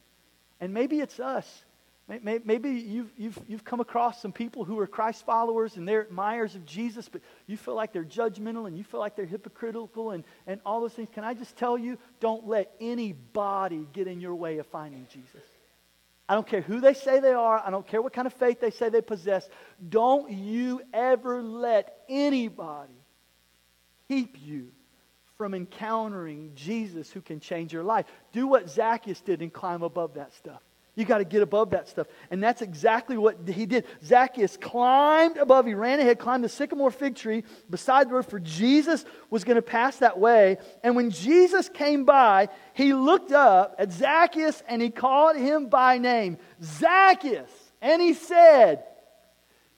And 0.60 0.74
maybe 0.74 1.00
it's 1.00 1.20
us. 1.20 1.66
Maybe 2.08 2.72
you've, 2.72 3.12
you've, 3.18 3.40
you've 3.48 3.64
come 3.64 3.80
across 3.80 4.22
some 4.22 4.34
people 4.34 4.66
who 4.66 4.78
are 4.80 4.88
Christ 4.88 5.26
followers 5.26 5.78
and 5.78 5.88
they're 5.88 6.02
admirers 6.02 6.54
of 6.54 6.66
Jesus, 6.66 7.08
but 7.08 7.22
you 7.48 7.56
feel 7.56 7.76
like 7.76 7.94
they're 7.94 8.04
judgmental 8.04 8.68
and 8.68 8.78
you 8.78 8.84
feel 8.84 9.00
like 9.00 9.16
they're 9.16 9.26
hypocritical 9.26 10.12
and, 10.12 10.26
and 10.46 10.60
all 10.66 10.82
those 10.82 10.92
things. 10.92 11.08
Can 11.14 11.24
I 11.24 11.34
just 11.34 11.56
tell 11.56 11.78
you, 11.78 11.98
don't 12.20 12.46
let 12.46 12.74
anybody 12.82 13.88
get 13.94 14.08
in 14.08 14.20
your 14.20 14.36
way 14.36 14.58
of 14.58 14.68
finding 14.68 15.08
Jesus. 15.10 15.48
I 16.28 16.36
don't 16.36 16.48
care 16.48 16.62
who 16.62 16.80
they 16.80 16.94
say 16.94 17.20
they 17.20 17.34
are. 17.34 17.62
I 17.64 17.70
don't 17.70 17.86
care 17.86 18.02
what 18.02 18.14
kind 18.14 18.26
of 18.26 18.34
faith 18.34 18.62
they 18.62 18.72
say 18.72 18.90
they 18.90 19.02
possess. 19.02 19.48
Don't 19.88 20.32
you 20.32 20.82
ever 20.94 21.44
let 21.44 21.98
anybody 22.08 22.94
keep 24.08 24.38
you 24.42 24.70
from 25.38 25.54
encountering 25.54 26.52
Jesus 26.56 27.12
who 27.12 27.22
can 27.22 27.40
change 27.40 27.74
your 27.74 27.84
life. 27.84 28.06
Do 28.32 28.48
what 28.48 28.70
Zacchaeus 28.70 29.20
did 29.22 29.42
and 29.42 29.52
climb 29.52 29.84
above 29.84 30.14
that 30.14 30.34
stuff. 30.34 30.62
You 30.96 31.06
got 31.06 31.18
to 31.18 31.26
get 31.26 31.42
above 31.42 31.72
that 31.72 31.88
stuff. 31.88 32.06
And 32.30 32.42
that's 32.42 32.62
exactly 32.62 33.18
what 33.18 33.38
he 33.48 33.66
did. 33.66 33.86
Zacchaeus 34.04 34.58
climbed 34.58 35.38
above. 35.38 35.66
He 35.66 35.74
ran 35.74 36.00
ahead, 36.00 36.20
climbed 36.20 36.44
the 36.44 36.50
sycamore 36.50 36.92
fig 36.92 37.16
tree 37.16 37.44
beside 37.68 38.10
the 38.10 38.14
road, 38.14 38.28
for 38.28 38.40
Jesus 38.40 39.04
was 39.32 39.44
going 39.44 39.56
to 39.56 39.64
pass 39.64 39.98
that 39.98 40.20
way. 40.20 40.58
And 40.84 40.96
when 40.96 41.10
Jesus 41.10 41.68
came 41.68 42.06
by, 42.06 42.50
he 42.74 42.94
looked 42.94 43.32
up 43.32 43.76
at 43.80 43.92
Zacchaeus 43.92 44.62
and 44.68 44.82
he 44.82 44.92
called 44.92 45.36
him 45.36 45.66
by 45.68 45.98
name 45.98 46.38
Zacchaeus. 46.62 47.52
And 47.82 48.00
he 48.00 48.14
said, 48.14 48.84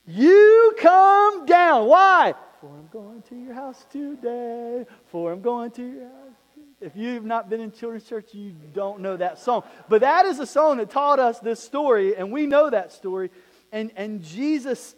You 0.05 0.75
come 0.77 1.45
down. 1.45 1.87
Why? 1.87 2.33
For 2.59 2.67
I'm 2.67 2.89
going 2.91 3.21
to 3.29 3.35
your 3.35 3.53
house 3.53 3.85
today. 3.89 4.85
For 5.05 5.31
I'm 5.31 5.41
going 5.41 5.71
to 5.71 5.81
your 5.81 6.09
house 6.09 6.44
if 6.85 6.95
you've 6.95 7.25
not 7.25 7.49
been 7.49 7.61
in 7.61 7.71
children's 7.71 8.07
church, 8.07 8.33
you 8.33 8.53
don't 8.73 8.99
know 8.99 9.17
that 9.17 9.39
song. 9.39 9.63
But 9.89 10.01
that 10.01 10.25
is 10.25 10.39
a 10.39 10.45
song 10.45 10.77
that 10.77 10.91
taught 10.91 11.19
us 11.19 11.39
this 11.39 11.59
story, 11.59 12.15
and 12.15 12.31
we 12.31 12.45
know 12.45 12.69
that 12.69 12.91
story. 12.91 13.31
And, 13.71 13.91
and 13.95 14.23
Jesus, 14.23 14.95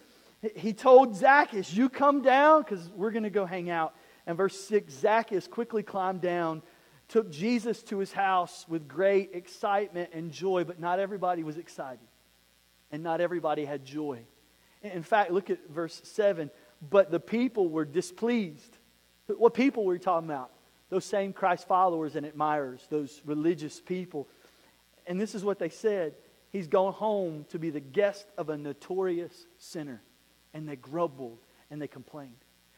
he 0.55 0.73
told 0.73 1.15
Zacchaeus, 1.15 1.73
You 1.73 1.87
come 1.87 2.21
down 2.21 2.63
because 2.63 2.89
we're 2.89 3.11
going 3.11 3.23
to 3.23 3.29
go 3.29 3.45
hang 3.45 3.69
out. 3.69 3.95
And 4.25 4.35
verse 4.35 4.59
6 4.67 4.93
Zacchaeus 4.93 5.47
quickly 5.47 5.81
climbed 5.81 6.21
down, 6.21 6.61
took 7.07 7.31
Jesus 7.31 7.81
to 7.83 7.99
his 7.99 8.11
house 8.11 8.65
with 8.67 8.87
great 8.87 9.31
excitement 9.33 10.09
and 10.11 10.31
joy, 10.31 10.65
but 10.65 10.79
not 10.79 10.99
everybody 10.99 11.43
was 11.43 11.57
excited. 11.57 12.05
And 12.91 13.01
not 13.01 13.21
everybody 13.21 13.63
had 13.63 13.85
joy. 13.85 14.19
In 14.81 15.03
fact, 15.03 15.31
look 15.31 15.49
at 15.49 15.69
verse 15.69 16.01
7. 16.03 16.51
But 16.89 17.11
the 17.11 17.19
people 17.19 17.69
were 17.69 17.85
displeased. 17.85 18.77
What 19.27 19.53
people 19.53 19.85
were 19.85 19.93
we 19.93 19.99
talking 19.99 20.29
about? 20.29 20.51
Those 20.89 21.05
same 21.05 21.33
Christ 21.33 21.67
followers 21.67 22.15
and 22.15 22.25
admirers, 22.25 22.87
those 22.89 23.21
religious 23.25 23.79
people. 23.79 24.27
And 25.05 25.19
this 25.19 25.35
is 25.35 25.43
what 25.43 25.59
they 25.59 25.69
said 25.69 26.15
He's 26.49 26.67
gone 26.67 26.93
home 26.93 27.45
to 27.49 27.59
be 27.59 27.69
the 27.69 27.81
guest 27.81 28.25
of 28.37 28.49
a 28.49 28.57
notorious 28.57 29.45
sinner. 29.57 30.01
And 30.53 30.67
they 30.67 30.77
grumbled 30.77 31.39
and 31.69 31.81
they 31.81 31.87
complained. 31.87 32.37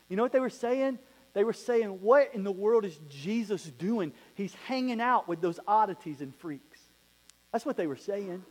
You 0.10 0.18
know 0.18 0.24
what 0.24 0.32
they 0.32 0.40
were 0.40 0.50
saying? 0.50 0.98
They 1.34 1.44
were 1.44 1.54
saying, 1.54 2.02
What 2.02 2.32
in 2.34 2.44
the 2.44 2.52
world 2.52 2.84
is 2.84 3.00
Jesus 3.10 3.64
doing? 3.64 4.12
He's 4.34 4.54
hanging 4.66 5.00
out 5.00 5.28
with 5.28 5.42
those 5.42 5.60
oddities 5.68 6.22
and 6.22 6.36
freaks. 6.36 6.80
That's 7.52 7.66
what 7.66 7.78
they 7.78 7.88
were 7.88 7.96
saying. 7.96 8.44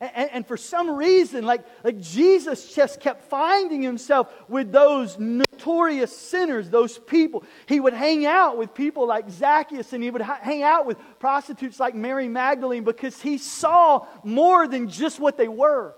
And, 0.00 0.30
and, 0.32 0.46
for 0.46 0.56
some 0.56 0.90
reason, 0.90 1.46
like, 1.46 1.64
like 1.84 2.00
Jesus 2.00 2.74
just 2.74 3.00
kept 3.00 3.22
finding 3.30 3.80
himself 3.80 4.28
with 4.48 4.72
those 4.72 5.18
notorious 5.18 6.14
sinners, 6.14 6.68
those 6.68 6.98
people. 6.98 7.44
He 7.66 7.78
would 7.78 7.94
hang 7.94 8.26
out 8.26 8.58
with 8.58 8.74
people 8.74 9.06
like 9.06 9.30
Zacchaeus 9.30 9.92
and 9.92 10.02
he 10.02 10.10
would 10.10 10.20
ha- 10.20 10.40
hang 10.42 10.62
out 10.62 10.84
with 10.84 10.98
prostitutes 11.20 11.78
like 11.78 11.94
Mary 11.94 12.28
Magdalene 12.28 12.82
because 12.82 13.22
he 13.22 13.38
saw 13.38 14.06
more 14.24 14.66
than 14.66 14.88
just 14.88 15.20
what 15.20 15.38
they 15.38 15.48
were. 15.48 15.94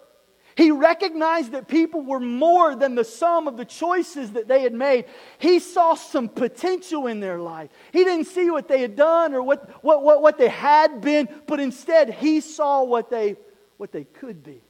He 0.56 0.70
recognized 0.70 1.52
that 1.52 1.66
people 1.66 2.02
were 2.02 2.20
more 2.20 2.74
than 2.74 2.94
the 2.94 3.04
sum 3.04 3.48
of 3.48 3.56
the 3.56 3.64
choices 3.64 4.32
that 4.32 4.46
they 4.46 4.62
had 4.62 4.72
made. 4.72 5.06
He 5.38 5.59
saw 5.59 5.94
some 5.94 6.28
potential 6.28 7.09
in 7.09 7.20
their 7.20 7.38
life. 7.38 7.70
He 7.92 8.04
didn't 8.04 8.26
see 8.26 8.50
what 8.50 8.68
they 8.68 8.80
had 8.80 8.94
done 8.94 9.35
or 9.35 9.42
what, 9.42 9.82
what, 9.82 10.02
what, 10.02 10.22
what 10.22 10.38
they 10.38 10.48
had 10.48 11.00
been, 11.02 11.28
but 11.46 11.61
instead 11.61 12.11
he 12.11 12.40
saw 12.40 12.85
what 12.85 13.11
they 13.11 13.37
what 13.79 13.93
they 13.93 14.05
could 14.05 14.43
be. 14.43 14.62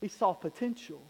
He 0.00 0.08
saw 0.08 0.32
potential. 0.32 1.02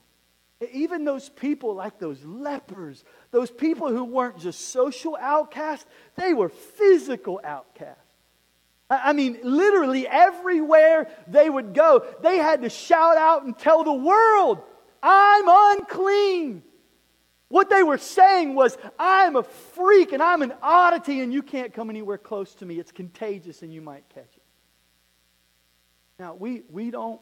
Even 0.73 1.05
those 1.05 1.29
people 1.29 1.75
like 1.75 1.99
those 1.99 2.23
lepers, 2.25 3.05
those 3.31 3.51
people 3.51 3.88
who 3.88 4.05
weren't 4.05 4.38
just 4.38 4.70
social 4.70 5.16
outcasts, 5.18 5.87
they 6.16 6.35
were 6.35 6.49
physical 6.49 7.40
outcasts. 7.42 8.05
I 8.90 9.12
mean, 9.12 9.38
literally 9.42 10.07
everywhere 10.07 11.09
they 11.29 11.49
would 11.49 11.75
go, 11.75 12.05
they 12.23 12.38
had 12.38 12.62
to 12.62 12.68
shout 12.68 13.16
out 13.16 13.44
and 13.44 13.57
tell 13.57 13.85
the 13.85 13.92
world, 13.92 14.59
I'm 15.03 15.44
unclean. 15.79 16.62
What 17.49 17.70
they 17.70 17.83
were 17.83 17.99
saying 17.99 18.55
was, 18.55 18.77
I'm 18.99 19.37
a 19.37 19.42
freak 19.42 20.12
and 20.12 20.23
I'm 20.23 20.42
an 20.42 20.53
oddity 20.61 21.20
and 21.20 21.33
you 21.33 21.42
can't 21.42 21.73
come 21.73 21.88
anywhere 21.88 22.18
close 22.18 22.55
to 22.57 22.66
me. 22.66 22.79
It's 22.79 22.92
contagious 22.92 23.62
and 23.62 23.73
you 23.73 23.81
might 23.81 24.09
catch 24.09 24.37
it. 24.37 24.39
Now, 26.20 26.35
we, 26.35 26.64
we 26.68 26.90
don't, 26.90 27.18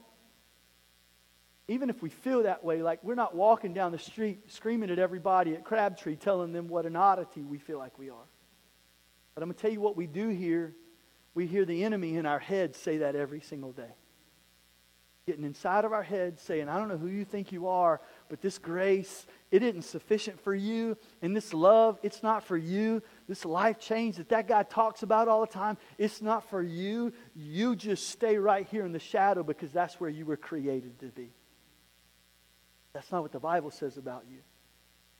even 1.69 1.89
if 1.89 2.03
we 2.03 2.09
feel 2.09 2.43
that 2.43 2.65
way, 2.65 2.83
like 2.83 3.05
we're 3.05 3.15
not 3.15 3.33
walking 3.33 3.73
down 3.73 3.93
the 3.93 3.99
street 3.99 4.51
screaming 4.51 4.91
at 4.91 4.99
everybody 4.99 5.55
at 5.55 5.65
Crabtree 5.65 6.17
telling 6.17 6.53
them 6.53 6.67
what 6.67 6.85
an 6.85 6.97
oddity 6.97 7.45
we 7.45 7.59
feel 7.59 7.79
like 7.79 7.97
we 7.97 8.11
are. 8.11 8.27
But 9.37 9.43
I'm 9.43 9.51
going 9.51 9.55
to 9.55 9.63
tell 9.63 9.71
you 9.71 9.81
what 9.81 9.97
we 9.97 10.09
do 10.09 10.31
here. 10.31 10.75
We 11.33 11.47
hear 11.47 11.65
the 11.65 11.85
enemy 11.85 12.17
in 12.17 12.27
our 12.27 12.41
head 12.41 12.75
say 12.75 12.99
that 12.99 13.15
every 13.15 13.41
single 13.41 13.71
day. 13.71 13.95
Getting 15.29 15.45
inside 15.45 15.85
of 15.85 15.93
our 15.93 16.03
head 16.03 16.41
saying, 16.41 16.69
I 16.69 16.77
don't 16.77 16.89
know 16.89 16.97
who 16.97 17.07
you 17.07 17.25
think 17.25 17.53
you 17.53 17.69
are, 17.69 18.01
but 18.29 18.41
this 18.41 18.59
grace, 18.59 19.27
it 19.51 19.63
isn't 19.63 19.83
sufficient 19.83 20.41
for 20.41 20.55
you. 20.55 20.97
And 21.23 21.35
this 21.35 21.55
love, 21.55 21.99
it's 22.03 22.23
not 22.23 22.45
for 22.45 22.57
you. 22.57 23.03
This 23.29 23.45
life 23.45 23.79
change 23.79 24.17
that 24.17 24.29
that 24.29 24.47
guy 24.47 24.63
talks 24.63 25.03
about 25.03 25.29
all 25.29 25.41
the 25.41 25.53
time, 25.53 25.79
it's 25.97 26.21
not 26.21 26.49
for 26.49 26.63
you. 26.63 27.13
You 27.35 27.77
just 27.77 28.09
stay 28.09 28.37
right 28.37 28.67
here 28.67 28.85
in 28.85 28.93
the 28.93 28.99
shadow 28.99 29.43
because 29.43 29.73
that's 29.73 30.01
where 30.01 30.11
you 30.11 30.27
were 30.27 30.37
created 30.37 30.99
to 31.01 31.07
be. 31.07 31.31
That's 32.93 33.11
not 33.13 33.23
what 33.23 33.33
the 33.33 33.41
Bible 33.41 33.71
says 33.71 33.97
about 33.97 34.25
you. 34.31 34.39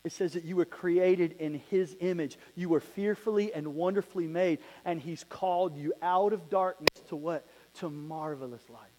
It 0.05 0.13
says 0.13 0.33
that 0.35 0.45
you 0.45 0.57
were 0.57 0.65
created 0.65 1.33
in 1.39 1.61
His 1.71 1.97
image. 2.01 2.39
You 2.55 2.69
were 2.69 2.81
fearfully 2.81 3.53
and 3.53 3.75
wonderfully 3.75 4.27
made, 4.27 4.61
and 4.85 5.01
He's 5.01 5.25
called 5.25 5.77
you 5.77 5.93
out 6.01 6.33
of 6.33 6.49
darkness 6.49 6.89
to 7.09 7.17
what? 7.17 7.47
To 7.75 7.91
marvelous 7.91 8.63
light. 8.71 8.98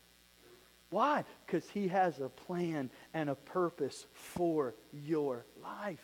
Why? 0.89 1.23
Because 1.45 1.69
He 1.69 1.87
has 1.89 2.19
a 2.19 2.29
plan 2.29 2.89
and 3.13 3.29
a 3.29 3.35
purpose 3.35 4.05
for 4.13 4.75
your 4.91 5.45
life. 5.61 6.03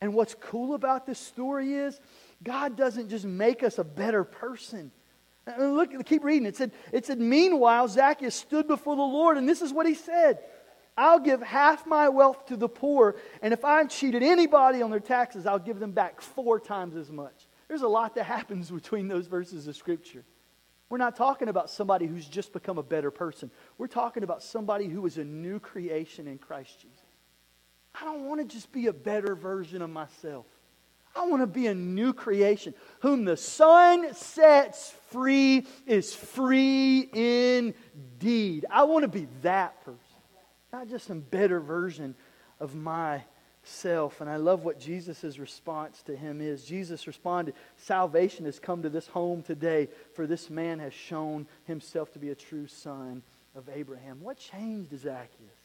And 0.00 0.14
what's 0.14 0.34
cool 0.34 0.74
about 0.74 1.06
this 1.06 1.18
story 1.18 1.74
is 1.74 1.98
God 2.42 2.76
doesn't 2.76 3.08
just 3.08 3.24
make 3.24 3.62
us 3.62 3.78
a 3.78 3.84
better 3.84 4.24
person. 4.24 4.90
Look, 5.58 6.06
keep 6.06 6.24
reading. 6.24 6.46
It 6.46 6.56
said, 6.56 6.72
it 6.92 7.06
said, 7.06 7.20
Meanwhile, 7.20 7.88
Zacchaeus 7.88 8.34
stood 8.34 8.66
before 8.66 8.96
the 8.96 9.02
Lord, 9.02 9.36
and 9.36 9.48
this 9.48 9.62
is 9.62 9.72
what 9.72 9.86
he 9.86 9.94
said 9.94 10.38
I'll 10.96 11.18
give 11.18 11.42
half 11.42 11.86
my 11.86 12.08
wealth 12.08 12.46
to 12.46 12.56
the 12.56 12.68
poor, 12.68 13.16
and 13.42 13.52
if 13.52 13.64
I've 13.64 13.90
cheated 13.90 14.22
anybody 14.22 14.80
on 14.80 14.90
their 14.90 15.00
taxes, 15.00 15.46
I'll 15.46 15.58
give 15.58 15.80
them 15.80 15.92
back 15.92 16.20
four 16.20 16.60
times 16.60 16.96
as 16.96 17.10
much. 17.10 17.46
There's 17.68 17.82
a 17.82 17.88
lot 17.88 18.14
that 18.14 18.24
happens 18.24 18.70
between 18.82 19.08
those 19.08 19.26
verses 19.26 19.66
of 19.66 19.76
Scripture. 19.76 20.24
We're 20.90 20.98
not 20.98 21.16
talking 21.16 21.48
about 21.48 21.70
somebody 21.70 22.06
who's 22.06 22.26
just 22.26 22.52
become 22.52 22.78
a 22.78 22.82
better 22.82 23.10
person. 23.10 23.50
We're 23.78 23.86
talking 23.86 24.22
about 24.22 24.42
somebody 24.42 24.86
who 24.86 25.06
is 25.06 25.18
a 25.18 25.24
new 25.24 25.58
creation 25.58 26.26
in 26.28 26.38
Christ 26.38 26.80
Jesus. 26.80 26.98
I 27.94 28.04
don't 28.04 28.26
want 28.28 28.40
to 28.40 28.46
just 28.46 28.72
be 28.72 28.88
a 28.88 28.92
better 28.92 29.34
version 29.34 29.82
of 29.82 29.90
myself. 29.90 30.46
I 31.16 31.26
want 31.26 31.42
to 31.42 31.46
be 31.46 31.68
a 31.68 31.74
new 31.74 32.12
creation. 32.12 32.74
Whom 33.00 33.24
the 33.24 33.36
Son 33.36 34.12
sets 34.14 34.92
free 35.10 35.66
is 35.86 36.12
free 36.12 37.08
indeed. 37.12 38.66
I 38.70 38.82
want 38.82 39.04
to 39.04 39.08
be 39.08 39.28
that 39.42 39.80
person, 39.84 40.00
not 40.72 40.88
just 40.88 41.06
some 41.06 41.20
better 41.20 41.60
version 41.60 42.16
of 42.58 42.74
myself. 42.74 43.28
And 44.20 44.28
I 44.28 44.36
love 44.36 44.64
what 44.64 44.78
Jesus' 44.78 45.38
response 45.38 46.02
to 46.02 46.16
him 46.16 46.40
is. 46.40 46.64
Jesus 46.64 47.06
responded, 47.06 47.54
Salvation 47.76 48.44
has 48.44 48.58
come 48.58 48.82
to 48.82 48.90
this 48.90 49.06
home 49.06 49.42
today, 49.42 49.88
for 50.14 50.26
this 50.26 50.50
man 50.50 50.78
has 50.78 50.92
shown 50.92 51.46
himself 51.64 52.12
to 52.12 52.18
be 52.18 52.30
a 52.30 52.34
true 52.34 52.66
son 52.66 53.22
of 53.54 53.68
Abraham. 53.74 54.20
What 54.20 54.36
changed 54.36 54.90
Zacchaeus? 54.98 55.64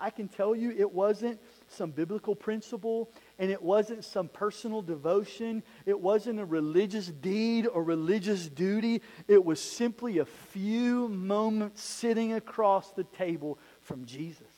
I 0.00 0.10
can 0.10 0.28
tell 0.28 0.56
you 0.56 0.74
it 0.76 0.92
wasn't 0.92 1.38
some 1.68 1.90
biblical 1.90 2.34
principle 2.34 3.10
and 3.38 3.50
it 3.50 3.62
wasn't 3.62 4.04
some 4.04 4.28
personal 4.28 4.82
devotion. 4.82 5.62
It 5.84 6.00
wasn't 6.00 6.40
a 6.40 6.44
religious 6.44 7.06
deed 7.06 7.66
or 7.66 7.82
religious 7.84 8.48
duty. 8.48 9.02
It 9.28 9.44
was 9.44 9.60
simply 9.60 10.18
a 10.18 10.24
few 10.24 11.08
moments 11.08 11.82
sitting 11.82 12.32
across 12.32 12.90
the 12.90 13.04
table 13.04 13.58
from 13.80 14.04
Jesus. 14.06 14.55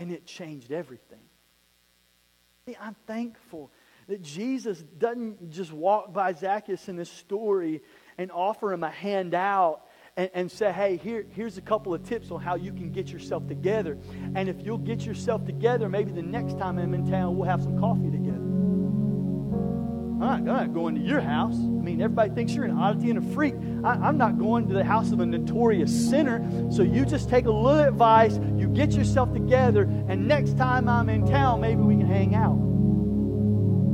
And 0.00 0.10
it 0.10 0.26
changed 0.26 0.72
everything. 0.72 1.20
See, 2.66 2.76
I'm 2.80 2.96
thankful 3.06 3.70
that 4.08 4.22
Jesus 4.22 4.82
doesn't 4.98 5.50
just 5.50 5.72
walk 5.72 6.12
by 6.12 6.32
Zacchaeus 6.32 6.88
in 6.88 6.96
this 6.96 7.10
story 7.10 7.80
and 8.18 8.32
offer 8.32 8.72
him 8.72 8.82
a 8.82 8.90
handout 8.90 9.86
and, 10.16 10.30
and 10.34 10.50
say, 10.50 10.72
hey, 10.72 10.96
here, 10.96 11.24
here's 11.30 11.58
a 11.58 11.62
couple 11.62 11.94
of 11.94 12.02
tips 12.02 12.30
on 12.30 12.40
how 12.40 12.56
you 12.56 12.72
can 12.72 12.90
get 12.90 13.08
yourself 13.12 13.46
together. 13.46 13.96
And 14.34 14.48
if 14.48 14.64
you'll 14.64 14.78
get 14.78 15.06
yourself 15.06 15.44
together, 15.46 15.88
maybe 15.88 16.10
the 16.10 16.22
next 16.22 16.58
time 16.58 16.78
I'm 16.78 16.92
in 16.92 17.08
town, 17.08 17.36
we'll 17.36 17.48
have 17.48 17.62
some 17.62 17.78
coffee 17.78 18.10
together. 18.10 18.39
I'm 20.20 20.44
not, 20.44 20.62
I'm 20.62 20.72
going 20.74 20.94
to 20.96 21.00
your 21.00 21.20
house. 21.20 21.54
I 21.54 21.82
mean, 21.82 22.02
everybody 22.02 22.30
thinks 22.30 22.52
you're 22.52 22.66
an 22.66 22.76
oddity 22.76 23.08
and 23.08 23.18
a 23.18 23.34
freak. 23.34 23.54
I, 23.82 23.92
I'm 23.92 24.18
not 24.18 24.38
going 24.38 24.68
to 24.68 24.74
the 24.74 24.84
house 24.84 25.12
of 25.12 25.20
a 25.20 25.26
notorious 25.26 25.90
sinner. 26.10 26.46
So 26.70 26.82
you 26.82 27.06
just 27.06 27.30
take 27.30 27.46
a 27.46 27.50
little 27.50 27.80
advice, 27.80 28.38
you 28.56 28.68
get 28.68 28.92
yourself 28.92 29.32
together, 29.32 29.82
and 30.08 30.28
next 30.28 30.58
time 30.58 30.88
I'm 30.88 31.08
in 31.08 31.26
town, 31.26 31.62
maybe 31.62 31.80
we 31.80 31.96
can 31.96 32.06
hang 32.06 32.34
out. 32.34 32.58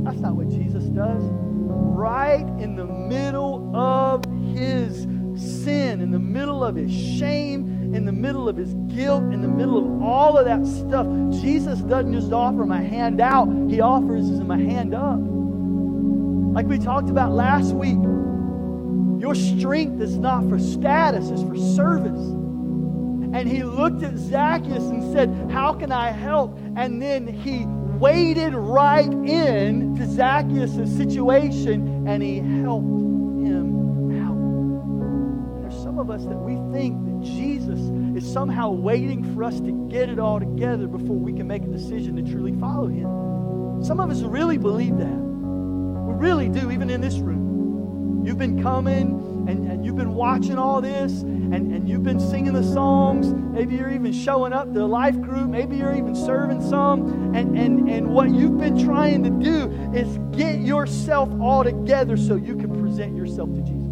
That's 0.03 0.19
not 0.21 0.35
what 0.35 0.49
Jesus 0.49 0.83
does. 0.85 1.23
Right 1.23 2.45
in 2.59 2.75
the 2.75 2.85
middle 2.85 3.73
of 3.75 4.25
his 4.53 5.03
sin, 5.63 6.01
in 6.01 6.11
the 6.11 6.19
middle 6.19 6.63
of 6.63 6.75
his 6.75 6.91
shame, 6.91 7.93
in 7.95 8.03
the 8.03 8.11
middle 8.11 8.49
of 8.49 8.57
his 8.57 8.73
guilt, 8.87 9.23
in 9.31 9.41
the 9.41 9.47
middle 9.47 9.77
of 9.77 10.01
all 10.01 10.37
of 10.37 10.45
that 10.45 10.65
stuff, 10.65 11.07
Jesus 11.41 11.79
doesn't 11.79 12.13
just 12.13 12.33
offer 12.33 12.63
him 12.63 12.71
a 12.71 12.81
hand 12.81 13.21
out, 13.21 13.47
he 13.69 13.79
offers 13.79 14.27
him 14.27 14.51
a 14.51 14.57
hand 14.57 14.93
up. 14.93 15.36
Like 16.57 16.65
we 16.65 16.79
talked 16.79 17.11
about 17.11 17.33
last 17.33 17.71
week, 17.73 17.99
your 19.21 19.35
strength 19.35 20.01
is 20.01 20.17
not 20.17 20.49
for 20.49 20.57
status, 20.57 21.29
it's 21.29 21.43
for 21.43 21.55
service. 21.55 22.19
And 22.19 23.47
he 23.47 23.61
looked 23.61 24.01
at 24.01 24.17
Zacchaeus 24.17 24.85
and 24.85 25.13
said, 25.13 25.51
How 25.51 25.71
can 25.73 25.91
I 25.91 26.09
help? 26.09 26.57
And 26.75 26.99
then 26.99 27.27
he 27.27 27.67
waded 27.67 28.55
right 28.55 29.05
in 29.05 29.97
to 29.97 30.07
Zacchaeus' 30.07 30.97
situation 30.97 32.07
and 32.07 32.23
he 32.23 32.37
helped 32.39 32.87
him 32.87 34.25
out. 34.25 34.33
And 34.33 35.63
there's 35.63 35.79
some 35.83 35.99
of 35.99 36.09
us 36.09 36.25
that 36.25 36.37
we 36.37 36.55
think 36.75 37.05
that 37.05 37.21
Jesus 37.21 37.79
is 38.17 38.33
somehow 38.33 38.71
waiting 38.71 39.35
for 39.35 39.43
us 39.43 39.59
to 39.59 39.87
get 39.91 40.09
it 40.09 40.17
all 40.17 40.39
together 40.39 40.87
before 40.87 41.17
we 41.17 41.33
can 41.33 41.45
make 41.45 41.61
a 41.61 41.67
decision 41.67 42.15
to 42.15 42.23
truly 42.23 42.59
follow 42.59 42.87
him. 42.87 43.83
Some 43.83 43.99
of 43.99 44.09
us 44.09 44.23
really 44.23 44.57
believe 44.57 44.97
that 44.97 45.26
really 46.17 46.49
do, 46.49 46.71
even 46.71 46.89
in 46.89 47.01
this 47.01 47.17
room. 47.17 48.23
You've 48.25 48.37
been 48.37 48.61
coming 48.61 49.45
and, 49.47 49.71
and 49.71 49.85
you've 49.85 49.95
been 49.95 50.13
watching 50.13 50.57
all 50.57 50.81
this 50.81 51.21
and, 51.21 51.73
and 51.73 51.87
you've 51.87 52.03
been 52.03 52.19
singing 52.19 52.51
the 52.51 52.63
songs. 52.63 53.33
Maybe 53.33 53.75
you're 53.75 53.89
even 53.89 54.11
showing 54.11 54.51
up 54.51 54.73
to 54.73 54.81
a 54.81 54.85
life 54.85 55.19
group. 55.21 55.49
Maybe 55.49 55.77
you're 55.77 55.95
even 55.95 56.13
serving 56.13 56.61
some. 56.61 57.33
And, 57.33 57.57
and, 57.57 57.89
and 57.89 58.09
what 58.09 58.29
you've 58.29 58.57
been 58.57 58.77
trying 58.83 59.23
to 59.23 59.29
do 59.29 59.71
is 59.97 60.17
get 60.35 60.59
yourself 60.59 61.29
all 61.39 61.63
together 61.63 62.17
so 62.17 62.35
you 62.35 62.57
can 62.57 62.77
present 62.81 63.15
yourself 63.15 63.53
to 63.53 63.61
Jesus. 63.61 63.87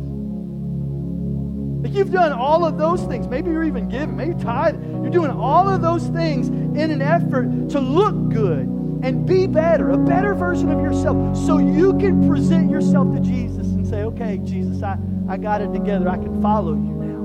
Like 1.86 1.94
you've 1.94 2.12
done 2.12 2.34
all 2.34 2.66
of 2.66 2.78
those 2.78 3.04
things. 3.04 3.30
Maybe 3.30 3.52
you're 3.52 3.64
even 3.64 3.88
giving, 3.88 4.18
maybe 4.18 4.34
tithing. 4.44 5.04
You're 5.04 5.12
doing 5.12 5.32
all 5.32 5.70
of 5.70 5.82
those 5.82 6.08
things 6.08 6.50
in 6.50 6.92
an 6.92 7.02
effort 7.02 7.70
to 7.70 7.80
look 7.80 8.34
good 8.34 8.75
and 9.06 9.26
be 9.28 9.46
better, 9.46 9.92
a 9.92 9.98
better 10.00 10.34
version 10.34 10.72
of 10.72 10.82
yourself, 10.82 11.38
so 11.38 11.60
you 11.60 11.94
can 12.00 12.28
present 12.28 12.72
yourself 12.72 13.14
to 13.14 13.20
Jesus 13.20 13.68
and 13.68 13.86
say, 13.86 14.02
okay, 14.02 14.40
Jesus, 14.40 14.82
I, 14.82 14.98
I 15.30 15.38
got 15.38 15.62
it 15.62 15.72
together. 15.72 16.10
I 16.10 16.18
can 16.18 16.42
follow 16.42 16.74
you 16.74 16.96
now. 17.04 17.22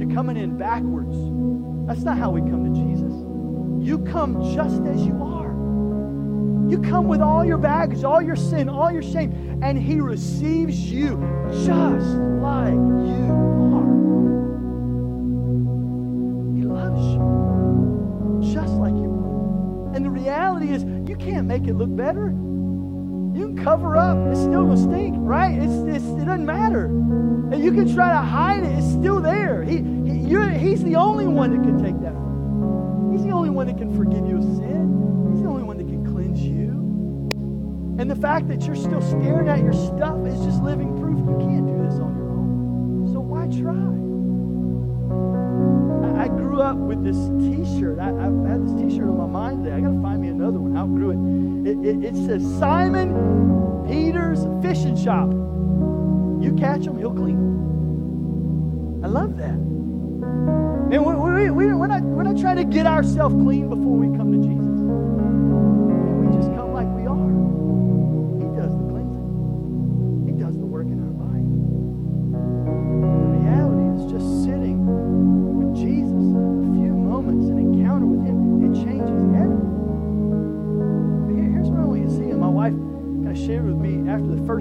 You're 0.00 0.12
coming 0.12 0.36
in 0.36 0.58
backwards. 0.58 1.16
That's 1.86 2.02
not 2.04 2.18
how 2.18 2.32
we 2.32 2.40
come 2.40 2.64
to 2.64 2.80
Jesus. 2.80 3.12
You 3.88 4.00
come 4.10 4.42
just 4.56 4.82
as 4.82 5.06
you 5.06 5.22
are. 5.22 5.52
You 6.68 6.82
come 6.82 7.06
with 7.06 7.20
all 7.20 7.44
your 7.44 7.58
baggage, 7.58 8.02
all 8.02 8.20
your 8.20 8.34
sin, 8.34 8.68
all 8.68 8.90
your 8.90 9.04
shame, 9.04 9.60
and 9.62 9.78
He 9.78 10.00
receives 10.00 10.90
you 10.90 11.16
just 11.64 12.16
like 12.42 12.74
you 21.12 21.18
can't 21.18 21.46
make 21.46 21.66
it 21.66 21.74
look 21.74 21.94
better. 21.94 22.28
You 23.34 23.52
can 23.52 23.62
cover 23.62 23.98
up, 23.98 24.16
it's 24.28 24.40
still 24.40 24.64
gonna 24.64 24.78
stink, 24.78 25.14
right? 25.18 25.52
It's, 25.52 25.96
it's, 25.96 26.04
it 26.20 26.24
doesn't 26.24 26.46
matter. 26.46 26.86
And 26.86 27.62
you 27.62 27.70
can 27.70 27.92
try 27.94 28.08
to 28.08 28.18
hide 28.18 28.64
it, 28.64 28.78
it's 28.78 28.92
still 28.92 29.20
there. 29.20 29.62
He, 29.62 29.76
he 29.76 30.22
he's 30.58 30.82
the 30.82 30.96
only 30.96 31.26
one 31.26 31.50
that 31.54 31.62
can 31.62 31.82
take 31.82 32.00
that 32.00 32.16
He's 33.12 33.24
the 33.24 33.30
only 33.30 33.50
one 33.50 33.66
that 33.66 33.76
can 33.76 33.94
forgive 33.94 34.26
you 34.26 34.38
of 34.38 34.42
sin. 34.42 35.28
He's 35.32 35.42
the 35.42 35.48
only 35.48 35.64
one 35.64 35.76
that 35.76 35.86
can 35.86 36.02
cleanse 36.02 36.40
you. 36.40 36.70
And 38.00 38.10
the 38.10 38.16
fact 38.16 38.48
that 38.48 38.62
you're 38.62 38.74
still 38.74 39.02
staring 39.02 39.48
at 39.48 39.58
your 39.58 39.74
stuff 39.74 40.26
is 40.26 40.40
just 40.40 40.62
living 40.62 40.98
proof 40.98 41.18
you 41.18 41.36
can't 41.46 41.66
do 41.66 41.76
this 41.84 42.00
on 42.00 42.16
your 42.16 42.30
own. 42.32 43.12
So 43.12 43.20
why 43.20 43.48
try? 43.52 43.92
I 46.22 46.28
grew 46.28 46.62
up 46.62 46.76
with 46.76 47.04
this 47.04 47.18
T-shirt. 47.44 47.98
I, 47.98 48.06
have 48.06 48.46
had 48.46 48.64
this 48.64 48.80
T-shirt 48.80 49.08
on 49.08 49.18
my 49.18 49.26
mind 49.26 49.64
today. 49.64 49.76
I 49.76 49.80
got 49.80 49.92
to 49.92 50.00
find 50.00 50.22
me 50.22 50.28
another 50.42 50.58
one. 50.58 50.76
Outgrew 50.76 51.10
it. 51.12 51.70
It, 51.70 51.78
it. 51.86 52.04
it 52.04 52.26
says 52.26 52.42
Simon 52.58 53.86
Peter's 53.86 54.44
Fishing 54.60 54.96
Shop. 54.96 55.30
You 56.42 56.56
catch 56.58 56.84
them, 56.84 56.98
he'll 56.98 57.14
clean 57.14 57.36
them. 57.36 59.04
I 59.04 59.08
love 59.08 59.36
that. 59.36 59.54
Man, 59.54 61.04
we, 61.04 61.14
we, 61.14 61.50
we, 61.50 61.74
we're, 61.74 61.86
not, 61.86 62.02
we're 62.02 62.24
not 62.24 62.38
trying 62.38 62.56
to 62.56 62.64
get 62.64 62.86
ourselves 62.86 63.34
clean 63.34 63.68
before 63.68 63.96
we 63.96 64.16
come 64.16 64.32
to 64.32 64.48
Jesus. 64.48 64.71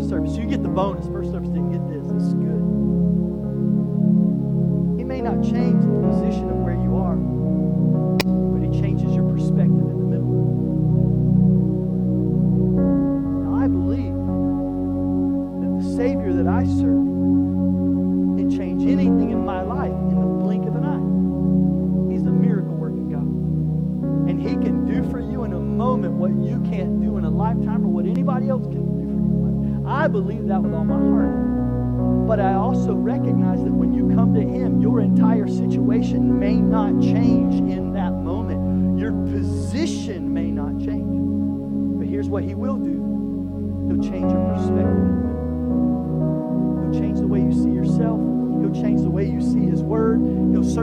First 0.02 0.10
service. 0.10 0.38
You 0.38 0.46
get 0.46 0.64
the 0.64 0.70
bonus. 0.70 1.08
First 1.08 1.32
service 1.32 1.50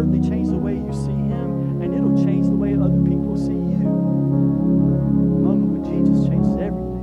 certainly 0.09 0.29
change 0.29 0.49
the 0.49 0.57
way 0.57 0.75
you 0.75 0.93
see 0.93 1.13
Him, 1.13 1.83
and 1.83 1.95
it'll 1.95 2.25
change 2.25 2.47
the 2.47 2.57
way 2.57 2.75
other 2.75 3.01
people 3.03 3.37
see 3.37 3.53
you. 3.53 3.79
The 3.79 5.41
moment 5.45 5.71
when 5.73 5.85
Jesus 5.85 6.27
changes 6.29 6.57
everything. 6.57 6.97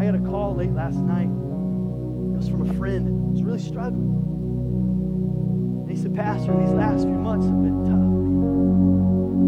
I 0.00 0.04
got 0.04 0.14
a 0.14 0.20
call 0.30 0.54
late 0.54 0.72
last 0.72 0.98
night. 0.98 1.28
It 1.28 2.36
was 2.36 2.48
from 2.48 2.68
a 2.68 2.74
friend 2.74 3.06
who 3.06 3.32
was 3.32 3.42
really 3.42 3.58
struggling. 3.58 4.12
And 5.82 5.90
he 5.90 5.96
said, 5.96 6.14
Pastor, 6.14 6.52
these 6.56 6.74
last 6.74 7.02
few 7.04 7.16
months 7.16 7.46
have 7.46 7.62
been 7.62 7.84
tough. 7.88 8.04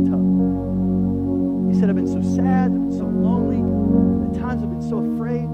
Tough. 0.08 0.24
He 1.68 1.78
said, 1.78 1.90
I've 1.90 1.96
been 1.96 2.08
so 2.08 2.22
sad, 2.22 2.72
I've 2.72 2.88
been 2.88 2.96
so 2.96 3.04
lonely, 3.04 3.60
at 4.28 4.40
times 4.40 4.62
I've 4.62 4.70
been 4.70 4.88
so 4.88 5.04
afraid. 5.04 5.44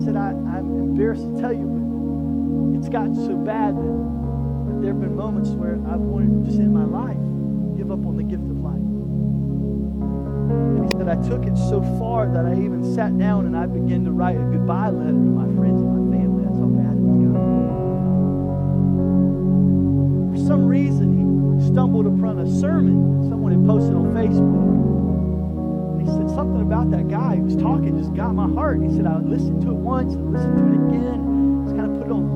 He 0.00 0.04
said, 0.04 0.16
I, 0.16 0.30
I'm 0.56 0.96
embarrassed 0.96 1.24
to 1.24 1.40
tell 1.40 1.52
you, 1.52 1.68
but 1.68 2.78
it's 2.78 2.88
gotten 2.88 3.14
so 3.14 3.36
bad 3.36 3.76
that 3.76 4.16
there 4.80 4.92
have 4.92 5.00
been 5.00 5.16
moments 5.16 5.50
where 5.50 5.74
I've 5.88 6.00
wanted 6.00 6.44
to 6.44 6.50
just 6.50 6.58
in 6.58 6.72
my 6.72 6.84
life 6.84 7.16
give 7.76 7.90
up 7.90 8.06
on 8.06 8.16
the 8.16 8.22
gift 8.22 8.44
of 8.44 8.58
life. 8.60 8.76
And 8.76 10.84
he 10.84 10.90
said, 10.92 11.08
I 11.08 11.16
took 11.28 11.44
it 11.46 11.56
so 11.56 11.82
far 11.98 12.28
that 12.28 12.46
I 12.46 12.52
even 12.54 12.84
sat 12.94 13.18
down 13.18 13.46
and 13.46 13.56
I 13.56 13.66
began 13.66 14.04
to 14.04 14.12
write 14.12 14.36
a 14.36 14.44
goodbye 14.44 14.90
letter 14.90 15.10
to 15.12 15.18
my 15.34 15.46
friends 15.56 15.82
and 15.82 15.90
my 15.90 16.16
family. 16.16 16.44
That's 16.44 16.58
how 16.58 16.66
bad 16.70 16.92
it's 16.92 17.02
gotten. 17.02 17.34
For 20.32 20.38
some 20.46 20.66
reason, 20.66 21.58
he 21.58 21.66
stumbled 21.66 22.06
upon 22.06 22.38
a 22.38 22.46
sermon 22.60 23.16
someone 23.28 23.52
had 23.52 23.64
posted 23.66 23.94
on 23.94 24.14
Facebook. 24.14 24.66
And 25.98 26.00
he 26.00 26.06
said, 26.06 26.30
something 26.34 26.60
about 26.60 26.90
that 26.90 27.08
guy 27.08 27.36
who 27.36 27.42
was 27.42 27.56
talking 27.56 27.96
just 27.98 28.14
got 28.14 28.34
my 28.34 28.48
heart. 28.54 28.80
He 28.82 28.88
said, 28.94 29.06
I 29.06 29.18
listened 29.18 29.62
to 29.62 29.70
it 29.70 29.76
once 29.80 30.14
and 30.14 30.32
listened 30.32 30.56
to 30.58 30.64
it 30.68 30.74
again. 30.88 31.20
It's 31.64 31.72
kind 31.72 31.90
of 31.90 31.96
put 31.98 32.06
it 32.06 32.12
on 32.12 32.35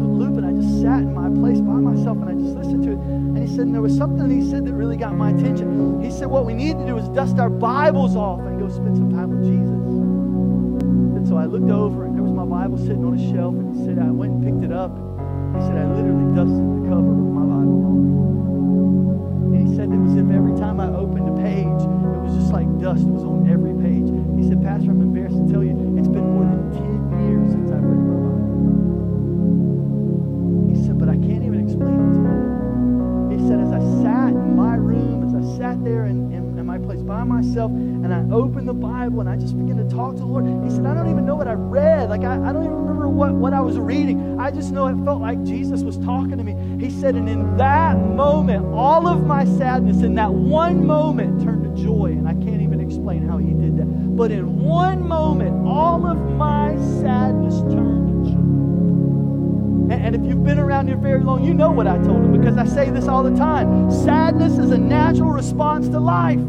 sat 0.81 1.05
in 1.05 1.13
my 1.13 1.29
place 1.29 1.61
by 1.61 1.77
myself 1.77 2.17
and 2.25 2.29
I 2.31 2.35
just 2.41 2.57
listened 2.57 2.83
to 2.85 2.93
it. 2.93 2.99
And 2.99 3.39
he 3.39 3.47
said, 3.47 3.69
and 3.69 3.75
there 3.75 3.83
was 3.83 3.97
something 3.97 4.31
he 4.31 4.49
said 4.49 4.65
that 4.65 4.73
really 4.73 4.97
got 4.97 5.15
my 5.15 5.29
attention. 5.31 6.01
He 6.01 6.11
said, 6.11 6.29
what 6.29 6.47
we 6.47 6.55
need 6.55 6.79
to 6.79 6.87
do 6.87 6.97
is 6.97 7.09
dust 7.11 7.39
our 7.39 7.51
Bibles 7.51 8.17
off 8.17 8.41
and 8.41 8.59
go 8.59 8.69
spend 8.69 8.97
some 8.97 9.13
time 9.13 9.29
with 9.29 9.45
Jesus. 9.45 9.77
And 11.21 11.29
so 11.29 11.37
I 11.37 11.45
looked 11.45 11.71
over 11.71 12.07
and 12.07 12.17
there 12.17 12.23
was 12.25 12.33
my 12.33 12.47
Bible 12.49 12.79
sitting 12.79 13.05
on 13.05 13.13
a 13.13 13.25
shelf 13.33 13.55
and 13.55 13.77
he 13.77 13.85
said, 13.85 13.99
I 13.99 14.11
went 14.11 14.33
and 14.33 14.43
picked 14.43 14.65
it 14.65 14.73
up. 14.73 14.97
He 15.53 15.61
said, 15.69 15.77
I 15.77 15.85
literally 15.93 16.33
dusted 16.33 16.65
the 16.65 16.83
cover 16.89 17.13
with 17.13 17.33
my 17.37 17.45
Bible 17.45 17.81
on. 17.85 19.53
And 19.53 19.61
he 19.61 19.77
said 19.77 19.93
it 19.93 20.01
was 20.01 20.17
if 20.17 20.33
every 20.33 20.57
time 20.57 20.81
I 20.81 20.89
opened 20.97 21.29
a 21.29 21.37
page, 21.45 21.81
it 22.17 22.21
was 22.25 22.33
just 22.41 22.57
like 22.57 22.65
dust 22.81 23.05
was 23.05 23.21
on 23.29 23.45
every 23.53 23.77
page. 23.85 24.09
He 24.41 24.49
said, 24.49 24.65
Pastor, 24.65 24.97
I'm 24.97 25.05
embarrassed 25.05 25.37
to 25.37 25.45
tell 25.53 25.61
you, 25.61 25.77
by 37.21 37.41
myself, 37.41 37.71
and 37.71 38.15
I 38.15 38.21
opened 38.35 38.67
the 38.67 38.73
Bible 38.73 39.21
and 39.21 39.29
I 39.29 39.37
just 39.37 39.59
began 39.59 39.77
to 39.77 39.85
talk 39.95 40.15
to 40.15 40.21
the 40.21 40.25
Lord, 40.25 40.47
he 40.65 40.71
said, 40.71 40.87
I 40.87 40.95
don't 40.95 41.11
even 41.11 41.27
know 41.27 41.35
what 41.35 41.49
I 41.49 41.53
read. 41.53 42.09
Like, 42.09 42.23
I, 42.23 42.33
I 42.33 42.53
don't 42.53 42.65
even 42.65 42.77
remember 42.77 43.09
what, 43.09 43.33
what 43.33 43.53
I 43.53 43.61
was 43.61 43.79
reading. 43.79 44.41
I 44.41 44.51
just 44.51 44.73
know 44.73 44.87
it 44.87 44.97
felt 45.05 45.21
like 45.21 45.43
Jesus 45.45 45.83
was 45.83 45.99
talking 45.99 46.39
to 46.39 46.45
me. 46.45 46.55
He 46.83 46.91
said, 46.91 47.17
and 47.17 47.29
in 47.29 47.59
that 47.59 47.99
moment, 47.99 48.65
all 48.73 49.07
of 49.07 49.27
my 49.27 49.45
sadness 49.45 49.99
in 50.03 50.15
that 50.15 50.33
one 50.33 50.87
moment 50.87 51.43
turned 51.43 51.65
to 51.65 51.83
joy. 51.83 52.07
And 52.07 52.27
I 52.27 52.33
can't 52.33 52.63
even 52.63 52.81
explain 52.81 53.29
how 53.29 53.37
he 53.37 53.53
did 53.53 53.77
that. 53.77 54.17
But 54.17 54.31
in 54.31 54.61
one 54.61 55.07
moment, 55.07 55.67
all 55.67 56.07
of 56.07 56.17
my 56.17 56.75
sadness 57.03 57.61
turned 57.73 58.25
to 58.25 58.31
joy. 58.31 59.95
And, 59.95 60.07
and 60.07 60.15
if 60.15 60.23
you've 60.25 60.45
been 60.45 60.59
around 60.59 60.89
here 60.89 60.97
very 60.97 61.21
long, 61.21 61.45
you 61.45 61.53
know 61.53 61.71
what 61.71 61.87
I 61.87 61.99
told 61.99 62.25
him 62.25 62.33
because 62.33 62.57
I 62.57 62.65
say 62.65 62.89
this 62.89 63.09
all 63.09 63.23
the 63.23 63.37
time. 63.37 63.91
Sadness 63.91 64.57
is 64.57 64.71
a 64.71 64.79
natural 64.79 65.33
response 65.33 65.87
to 65.89 66.01
life. 66.01 66.41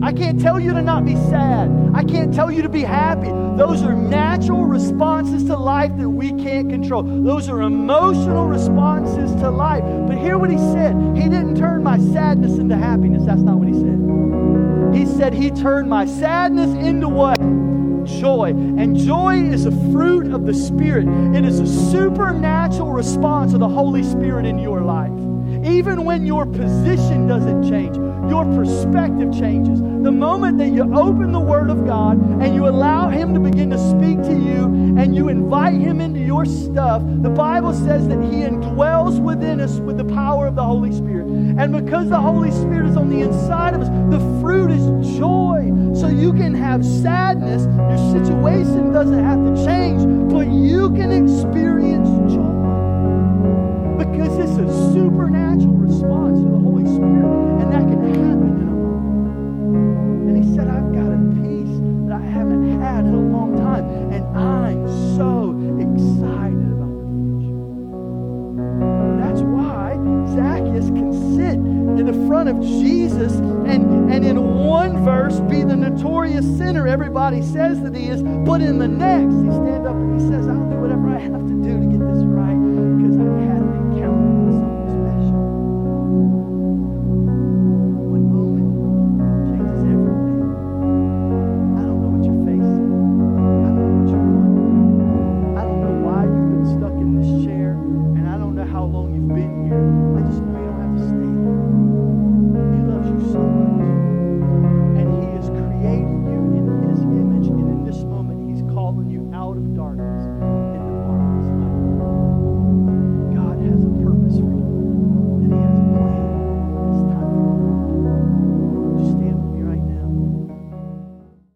I 0.00 0.12
can't 0.12 0.40
tell 0.40 0.60
you 0.60 0.72
to 0.74 0.82
not 0.82 1.04
be 1.04 1.14
sad. 1.14 1.70
I 1.94 2.04
can't 2.04 2.32
tell 2.32 2.50
you 2.50 2.62
to 2.62 2.68
be 2.68 2.82
happy. 2.82 3.28
Those 3.28 3.82
are 3.82 3.94
natural 3.94 4.64
responses 4.64 5.44
to 5.44 5.56
life 5.56 5.96
that 5.98 6.08
we 6.08 6.32
can't 6.32 6.70
control. 6.70 7.02
Those 7.02 7.48
are 7.48 7.62
emotional 7.62 8.46
responses 8.46 9.32
to 9.40 9.50
life. 9.50 9.82
But 10.06 10.18
hear 10.18 10.38
what 10.38 10.50
he 10.50 10.58
said. 10.58 10.94
He 11.16 11.24
didn't 11.24 11.56
turn 11.56 11.82
my 11.82 11.98
sadness 11.98 12.58
into 12.58 12.76
happiness. 12.76 13.24
That's 13.26 13.42
not 13.42 13.56
what 13.56 13.68
he 13.68 13.74
said. 13.74 14.94
He 14.94 15.06
said 15.18 15.34
he 15.34 15.50
turned 15.50 15.90
my 15.90 16.06
sadness 16.06 16.70
into 16.84 17.08
what? 17.08 17.38
Joy. 18.06 18.50
And 18.50 18.96
joy 18.96 19.42
is 19.42 19.66
a 19.66 19.72
fruit 19.92 20.32
of 20.32 20.46
the 20.46 20.54
Spirit. 20.54 21.08
It 21.36 21.44
is 21.44 21.58
a 21.60 21.66
supernatural 21.66 22.92
response 22.92 23.52
of 23.52 23.60
the 23.60 23.68
Holy 23.68 24.02
Spirit 24.04 24.46
in 24.46 24.58
your 24.58 24.80
life. 24.80 25.12
Even 25.66 26.04
when 26.04 26.24
your 26.24 26.46
position 26.46 27.26
doesn't 27.26 27.68
change, 27.68 27.96
your 28.28 28.44
perspective 28.44 29.32
changes. 29.32 29.80
The 29.80 30.12
moment 30.12 30.58
that 30.58 30.68
you 30.68 30.82
open 30.94 31.32
the 31.32 31.40
Word 31.40 31.70
of 31.70 31.86
God 31.86 32.18
and 32.42 32.54
you 32.54 32.66
allow 32.66 33.08
Him 33.08 33.34
to 33.34 33.40
begin 33.40 33.70
to 33.70 33.78
speak 33.78 34.22
to 34.22 34.32
you 34.32 34.64
and 34.98 35.14
you 35.14 35.28
invite 35.28 35.80
Him 35.80 36.00
into 36.00 36.20
your 36.20 36.44
stuff, 36.44 37.02
the 37.04 37.30
Bible 37.30 37.74
says 37.74 38.08
that 38.08 38.22
He 38.22 38.40
indwells 38.40 39.20
within 39.20 39.60
us 39.60 39.78
with 39.78 39.96
the 39.96 40.04
power 40.04 40.46
of 40.46 40.54
the 40.54 40.64
Holy 40.64 40.92
Spirit. 40.92 41.26
And 41.26 41.72
because 41.72 42.08
the 42.08 42.20
Holy 42.20 42.50
Spirit 42.50 42.90
is 42.90 42.96
on 42.96 43.08
the 43.08 43.20
inside 43.20 43.74
of 43.74 43.82
us, 43.82 43.88
the 44.10 44.20
fruit 44.40 44.70
is 44.70 45.18
joy. 45.18 45.72
So 45.94 46.08
you 46.08 46.32
can 46.32 46.54
have 46.54 46.84
sadness, 46.84 47.64
your 47.64 48.22
situation 48.22 48.92
doesn't 48.92 49.24
have 49.24 49.44
to 49.44 49.64
change, 49.64 50.02
but 50.32 50.46
you 50.46 50.90
can 50.90 51.10
experience 51.10 52.08
joy 52.32 52.58
because 53.98 54.38
it's 54.38 54.58
a 54.58 54.92
supernatural 54.92 55.74
response 55.74 56.38
to 56.38 56.44
the 56.48 56.58
Holy 56.58 56.84
Spirit, 56.84 57.17
Jesus. 72.62 73.34
And, 73.34 74.10
and 74.12 74.24
in 74.24 74.42
one 74.42 75.04
verse 75.04 75.40
be 75.40 75.62
the 75.62 75.76
notorious 75.76 76.44
sinner 76.56 76.86
everybody 76.88 77.42
says 77.42 77.80
that 77.82 77.94
he 77.94 78.08
is, 78.08 78.22
but 78.22 78.60
in 78.60 78.78
the 78.78 78.88
next 78.88 79.34
he 79.34 79.50
stands 79.50 79.86
up 79.86 79.94
and 79.94 80.20
he 80.20 80.28
says, 80.28 80.46
I'll 80.46 80.70
do 80.70 80.76
whatever 80.76 81.08
I 81.08 81.18
have 81.18 81.46
to 81.46 81.54
do 81.62 81.80
to 81.80 81.86
get 81.86 82.00
this 82.00 82.24
right 82.24 82.67